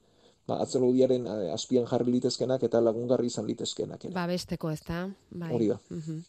ba, 0.48 0.60
atzelodiaren 0.64 1.28
e, 1.28 1.38
azpian 1.54 1.86
jarri 1.90 2.12
litezkenak 2.18 2.64
eta 2.64 2.82
lagungarri 2.82 3.32
izan 3.32 3.48
litezkenak. 3.48 4.10
Ba, 4.14 4.28
besteko 4.28 4.72
ez 4.72 4.82
da. 4.88 5.06
Bai. 5.32 5.54
Hori 5.54 5.72
da. 5.74 5.80
Mhm 5.90 6.22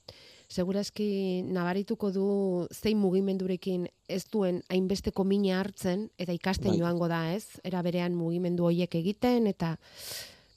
segurazki 0.54 1.42
nabarituko 1.50 2.10
du 2.12 2.26
zein 2.72 2.98
mugimendurekin 3.00 3.88
ez 4.08 4.22
duen 4.30 4.62
hainbesteko 4.70 5.24
mina 5.24 5.58
hartzen 5.60 6.08
eta 6.18 6.34
ikasten 6.36 6.70
bai. 6.72 6.78
joango 6.78 7.08
da, 7.08 7.32
ez? 7.34 7.60
Era 7.64 7.82
berean 7.82 8.14
mugimendu 8.14 8.68
hoiek 8.68 8.94
egiten 9.00 9.48
eta 9.50 9.74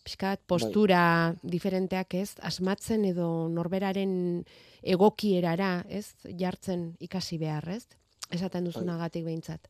pixkat 0.03 0.43
postura 0.47 1.01
bai. 1.33 1.51
diferenteak 1.55 2.13
ez, 2.15 2.35
asmatzen 2.41 3.05
edo 3.05 3.47
norberaren 3.51 4.43
egokierara, 4.83 5.85
ez? 5.89 6.13
Jartzen 6.23 6.93
ikasi 7.03 7.39
behar, 7.41 7.67
ez? 7.69 7.87
Esaten 8.29 8.63
bai. 8.63 8.71
duzunagatik 8.71 9.25
behintzat. 9.25 9.67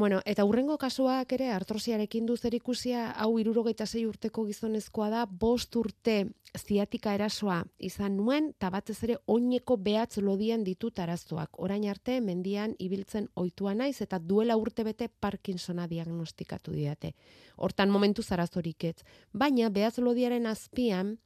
Bueno, 0.00 0.22
eta 0.24 0.46
hurrengo 0.48 0.78
kasuak 0.80 1.34
ere 1.36 1.50
artrosiarekin 1.52 2.24
du 2.24 2.32
zer 2.40 2.54
ikusia, 2.56 3.10
hau 3.20 3.34
76 3.36 4.06
urteko 4.08 4.46
gizonezkoa 4.46 5.10
da, 5.12 5.24
bost 5.26 5.76
urte 5.76 6.14
ziatika 6.56 7.12
erasoa 7.18 7.58
izan 7.76 8.16
nuen, 8.16 8.46
eta 8.54 8.70
batez 8.72 8.96
ere 9.04 9.18
oineko 9.26 9.76
behatz 9.76 10.22
lodian 10.24 10.64
ditut 10.64 11.02
arazoak. 11.04 11.60
Orain 11.60 11.84
arte, 11.92 12.16
mendian 12.24 12.72
ibiltzen 12.78 13.26
ohitua 13.34 13.74
naiz 13.74 14.00
eta 14.00 14.16
duela 14.18 14.56
urte 14.56 14.86
bete 14.88 15.10
Parkinsona 15.20 15.84
diagnostikatu 15.86 16.72
diate. 16.72 17.12
Hortan 17.58 17.92
momentu 17.92 18.22
zarazorik 18.22 18.88
ez. 18.94 18.96
Baina, 19.34 19.68
behatz 19.68 19.98
lodiaren 19.98 20.46
azpian, 20.46 21.18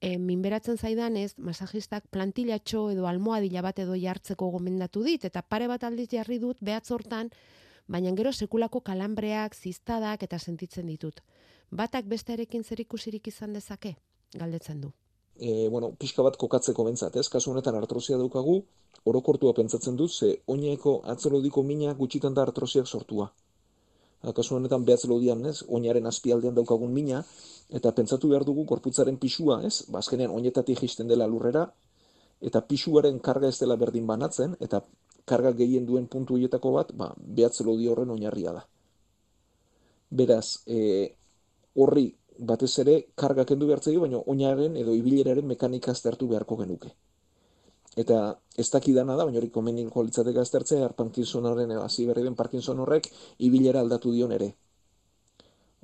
e, 0.00 0.18
minberatzen 0.18 0.78
zaidanez, 0.78 1.32
masajistak 1.36 2.06
plantilatxo 2.14 2.86
edo 2.94 3.10
almohadila 3.10 3.66
bat 3.66 3.82
edo 3.82 3.98
jartzeko 3.98 4.52
gomendatu 4.54 5.02
dit, 5.02 5.26
eta 5.26 5.42
pare 5.42 5.66
bat 5.66 5.82
aldiz 5.82 6.12
jarri 6.14 6.38
dut 6.38 6.62
behatz 6.62 6.92
hortan, 6.94 7.34
baina 7.88 8.12
gero 8.16 8.32
sekulako 8.32 8.80
kalambreak, 8.80 9.54
ziztadak 9.54 10.22
eta 10.22 10.38
sentitzen 10.38 10.86
ditut. 10.86 11.20
Batak 11.70 12.06
bestearekin 12.06 12.64
zer 12.64 12.80
ikusirik 12.80 13.28
izan 13.28 13.52
dezake? 13.52 13.96
Galdetzen 14.34 14.80
du. 14.80 14.92
E, 15.36 15.68
bueno, 15.68 15.90
pixka 15.98 16.22
bat 16.22 16.36
kokatzeko 16.38 16.84
bentsat, 16.84 17.16
ez? 17.16 17.28
Kasu 17.28 17.50
honetan 17.50 17.74
artrosia 17.74 18.18
daukagu, 18.18 18.60
orokortua 19.04 19.54
pentsatzen 19.54 19.96
dut, 19.96 20.12
ze 20.12 20.42
oineko 20.46 21.00
atzelodiko 21.04 21.62
mina 21.62 21.94
gutxitan 21.94 22.34
da 22.34 22.42
artrosiak 22.42 22.86
sortua. 22.86 23.32
Kasu 24.34 24.54
honetan 24.56 24.84
behatzelodian, 24.84 25.44
ez? 25.46 25.62
Oinaren 25.68 26.06
azpialdean 26.06 26.54
daukagun 26.54 26.92
mina, 26.92 27.24
eta 27.68 27.92
pentsatu 27.92 28.30
behar 28.30 28.44
dugu 28.44 28.64
korputzaren 28.64 29.18
pisua, 29.18 29.60
ez? 29.66 29.82
Ba, 29.90 30.00
oinetatik 30.28 30.80
jisten 30.80 31.08
dela 31.08 31.26
lurrera, 31.26 31.66
eta 32.40 32.60
pisuaren 32.60 33.18
karga 33.20 33.48
ez 33.48 33.58
dela 33.58 33.76
berdin 33.76 34.06
banatzen, 34.06 34.56
eta 34.60 34.80
karga 35.24 35.52
gehien 35.52 35.86
duen 35.86 36.06
puntu 36.06 36.36
hietako 36.36 36.72
bat, 36.72 36.92
ba, 36.92 37.12
behatzelo 37.16 37.76
di 37.78 37.88
horren 37.88 38.10
oinarria 38.10 38.52
da. 38.52 38.66
Beraz, 40.10 40.60
e, 40.66 41.14
horri 41.74 42.06
batez 42.38 42.72
ere 42.82 42.94
karga 43.14 43.44
kendu 43.48 43.66
behartzea 43.70 44.00
baina 44.00 44.20
oinaren 44.34 44.76
edo 44.76 44.94
ibileraren 44.94 45.46
mekanika 45.46 45.92
aztertu 45.92 46.28
beharko 46.28 46.58
genuke. 46.60 46.92
Eta 47.96 48.18
ez 48.58 48.68
dakidana 48.70 49.16
da, 49.16 49.24
baina 49.24 49.38
hori 49.38 49.50
komenin 49.54 49.90
jolitzateka 49.94 50.42
aztertzea, 50.42 50.88
Parkinsonaren, 50.98 51.72
hasi 51.78 52.06
berri 52.06 52.24
den 52.26 52.34
Parkinson 52.34 52.80
horrek, 52.82 53.10
ibilera 53.38 53.80
aldatu 53.80 54.12
dion 54.12 54.32
ere. 54.34 54.50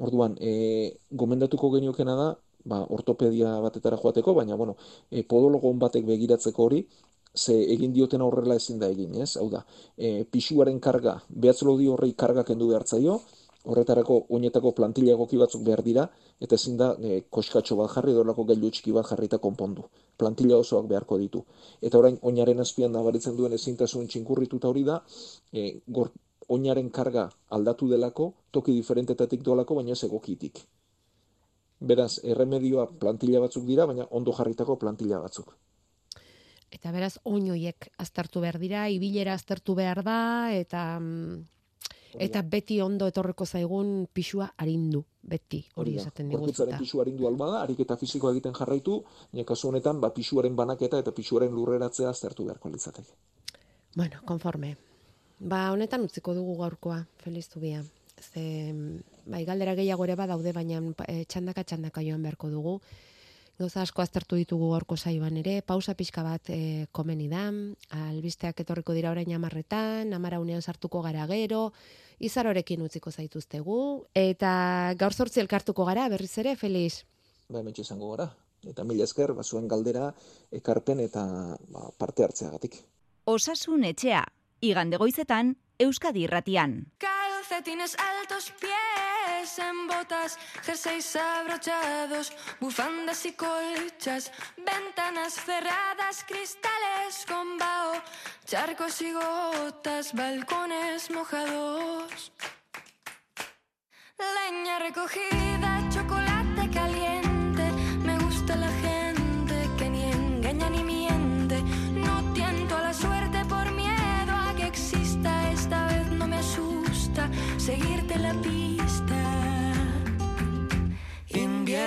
Orduan, 0.00 0.34
e, 0.40 0.96
gomendatuko 1.22 1.70
geniokena 1.76 2.16
da, 2.18 2.28
ba, 2.64 2.80
ortopedia 2.96 3.52
batetara 3.62 3.98
joateko, 4.02 4.34
baina, 4.34 4.56
bueno, 4.56 4.76
e, 5.10 5.22
podologon 5.22 5.78
batek 5.78 6.06
begiratzeko 6.08 6.66
hori, 6.66 6.82
ze 7.34 7.54
egin 7.72 7.92
dioten 7.92 8.20
aurrela 8.20 8.56
ezin 8.56 8.78
da 8.78 8.88
egin, 8.90 9.14
ez? 9.22 9.36
Hau 9.36 9.48
da, 9.50 9.64
e, 9.96 10.24
pisuaren 10.24 10.80
karga, 10.80 11.20
behatzelo 11.28 11.76
di 11.78 11.86
horrei 11.88 12.12
karga 12.14 12.44
kendu 12.44 12.68
behartzaio, 12.68 13.20
horretarako 13.64 14.16
oinetako 14.36 14.72
plantilla 14.72 15.12
egoki 15.12 15.38
batzuk 15.40 15.62
behar 15.66 15.82
dira, 15.84 16.06
eta 16.40 16.56
ezin 16.56 16.78
da 16.80 16.94
e, 16.98 17.20
koskatxo 17.36 17.76
bat 17.76 17.92
jarri, 17.94 18.14
dorlako 18.16 18.46
gailu 18.48 18.70
txiki 18.70 18.94
bat 18.96 19.06
jarri 19.10 19.28
eta 19.30 19.38
konpondu. 19.38 19.84
Plantilla 20.16 20.58
osoak 20.64 20.88
beharko 20.88 21.18
ditu. 21.20 21.44
Eta 21.80 21.98
orain, 21.98 22.18
oinaren 22.22 22.60
azpian 22.64 22.92
nabaritzen 22.96 23.36
duen 23.36 23.52
ezintasun 23.52 24.08
txinkurrituta 24.08 24.68
hori 24.72 24.84
da, 24.88 25.00
e, 25.52 25.70
gor, 25.86 26.12
oinaren 26.48 26.90
karga 26.90 27.28
aldatu 27.56 27.88
delako, 27.88 28.32
toki 28.50 28.74
diferentetatik 28.74 29.42
dolako, 29.46 29.78
baina 29.80 29.92
ez 29.92 30.02
egokitik. 30.08 30.64
Beraz, 31.80 32.12
erremedioa 32.24 32.86
plantilla 33.00 33.40
batzuk 33.40 33.64
dira, 33.68 33.86
baina 33.86 34.08
ondo 34.10 34.32
jarritako 34.36 34.76
plantilla 34.80 35.20
batzuk. 35.20 35.54
Eta 36.70 36.92
beraz, 36.94 37.18
oinoiek 37.24 37.90
aztertu 37.98 38.40
behar 38.40 38.60
dira, 38.62 38.88
ibilera 38.88 39.34
aztertu 39.34 39.74
behar 39.74 40.04
da, 40.06 40.20
eta 40.54 41.00
mm, 41.00 41.40
Eta 42.18 42.42
beti 42.42 42.80
ondo 42.82 43.06
etorreko 43.06 43.46
zaigun 43.46 44.06
pixua 44.12 44.48
arindu, 44.58 45.04
beti 45.22 45.60
hori 45.76 45.94
da. 45.94 46.02
esaten 46.02 46.30
Gorputzaren 46.32 46.72
diguzuta. 46.72 46.78
pisu 46.82 47.00
arindu 47.02 47.28
albada, 47.28 47.60
ariketa 47.62 47.96
fisikoa 47.96 48.32
egiten 48.34 48.54
jarraitu, 48.56 48.96
baina 49.32 49.44
kasu 49.46 49.68
honetan, 49.68 50.00
ba, 50.00 50.10
pisuaren 50.14 50.56
banaketa 50.56 50.98
eta 50.98 51.12
pisuaren 51.14 51.54
lurreratzea 51.54 52.10
aztertu 52.10 52.48
beharko 52.48 52.72
litzateke. 52.72 53.14
Bueno, 53.94 54.22
konforme. 54.26 54.76
Ba, 55.38 55.70
honetan 55.72 56.02
utziko 56.06 56.34
dugu 56.34 56.56
gaurkoa, 56.58 57.04
Feliz 57.22 57.48
Zubia. 57.48 57.84
Ze, 58.20 58.74
bai, 59.26 59.44
galdera 59.44 59.76
gehiago 59.78 60.04
ere 60.04 60.16
badaude, 60.18 60.52
baina 60.52 60.82
e, 61.06 61.24
txandaka 61.24 61.64
txandaka 61.64 62.02
joan 62.02 62.26
beharko 62.26 62.50
dugu. 62.50 62.80
Gauza 63.60 63.82
asko 63.84 64.00
aztertu 64.00 64.38
ditugu 64.40 64.70
gaurko 64.72 64.96
saioan 64.96 65.36
ere, 65.36 65.58
pausa 65.60 65.92
pixka 65.92 66.22
bat 66.24 66.48
e, 66.48 66.86
komeni 66.96 67.26
da, 67.28 67.42
albisteak 67.92 68.62
etorriko 68.64 68.94
dira 68.96 69.10
orain 69.12 69.28
amarretan, 69.36 70.14
amara 70.16 70.38
unean 70.40 70.64
sartuko 70.64 71.02
gara 71.04 71.26
gero, 71.28 71.66
izarorekin 72.24 72.80
utziko 72.86 73.12
zaituztegu, 73.12 73.76
eta 74.16 74.52
gaur 74.96 75.12
zortzi 75.12 75.44
elkartuko 75.44 75.84
gara, 75.84 76.08
berriz 76.08 76.32
ere, 76.40 76.56
Feliz? 76.56 77.02
Ba, 77.50 77.60
hemen 77.60 77.76
izango 77.76 78.14
gara. 78.14 78.30
Eta 78.64 78.84
mila 78.88 79.04
esker, 79.04 79.34
ba, 79.36 79.44
zuen 79.44 79.68
galdera, 79.68 80.08
ekarpen 80.56 81.04
eta 81.04 81.26
ba, 81.68 81.90
parte 82.00 82.24
hartzeagatik. 82.24 82.80
Osasun 83.28 83.84
etxea, 83.92 84.24
igande 84.64 84.96
goizetan, 84.96 85.58
Euskadi 85.80 86.24
irratian. 86.24 86.80
Calcetines 87.40 87.96
altos, 87.98 88.52
pies 88.60 89.58
en 89.58 89.86
botas, 89.86 90.38
jerseys 90.62 91.16
abrochados, 91.16 92.32
bufandas 92.60 93.24
y 93.24 93.32
colchas, 93.32 94.30
ventanas 94.58 95.34
cerradas, 95.46 96.22
cristales 96.28 97.24
con 97.26 97.56
vaho, 97.56 97.94
charcos 98.44 99.00
y 99.00 99.12
gotas, 99.12 100.12
balcones 100.12 101.10
mojados. 101.10 102.30
Leña 104.18 104.78
recogida, 104.80 105.88
chocolate 105.88 106.70
caliente, 106.70 107.19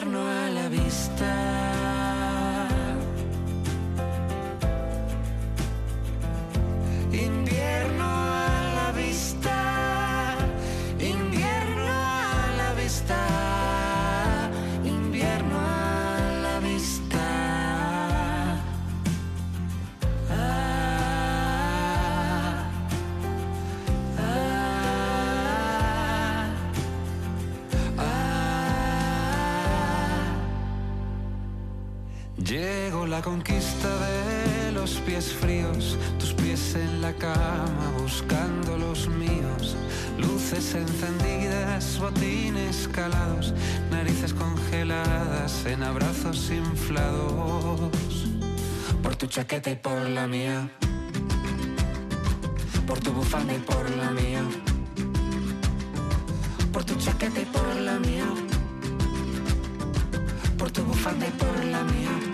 Invierno 0.03 0.27
a 0.27 0.49
la 0.49 0.67
vista. 0.67 1.52
La 33.13 33.21
conquista 33.21 33.89
de 34.07 34.71
los 34.71 34.93
pies 35.05 35.31
fríos, 35.33 35.99
tus 36.17 36.33
pies 36.33 36.73
en 36.73 36.99
la 36.99 37.13
cama 37.13 37.93
buscando 38.01 38.75
los 38.75 39.07
míos, 39.07 39.75
luces 40.17 40.73
encendidas, 40.73 41.99
botines 41.99 42.89
calados, 42.91 43.53
narices 43.91 44.33
congeladas 44.33 45.63
en 45.67 45.83
abrazos 45.83 46.49
inflados, 46.49 48.25
por 49.03 49.15
tu 49.15 49.27
chaqueta 49.27 49.69
y 49.69 49.75
por 49.75 50.09
la 50.09 50.25
mía, 50.25 50.67
por 52.87 52.99
tu 52.99 53.11
bufanda 53.13 53.53
y 53.53 53.59
por 53.59 53.87
la 53.91 54.09
mía, 54.09 54.43
por 56.71 56.83
tu 56.83 56.95
chaqueta 56.95 57.41
y 57.41 57.45
por 57.45 57.75
la 57.75 57.99
mía, 57.99 58.25
por 60.57 60.71
tu 60.71 60.83
bufanda 60.83 61.27
y 61.27 61.31
por 61.31 61.65
la 61.65 61.83
mía. 61.83 62.32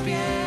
Pies 0.00 0.41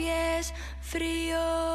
pies 0.00 0.54
fríos. 0.80 1.69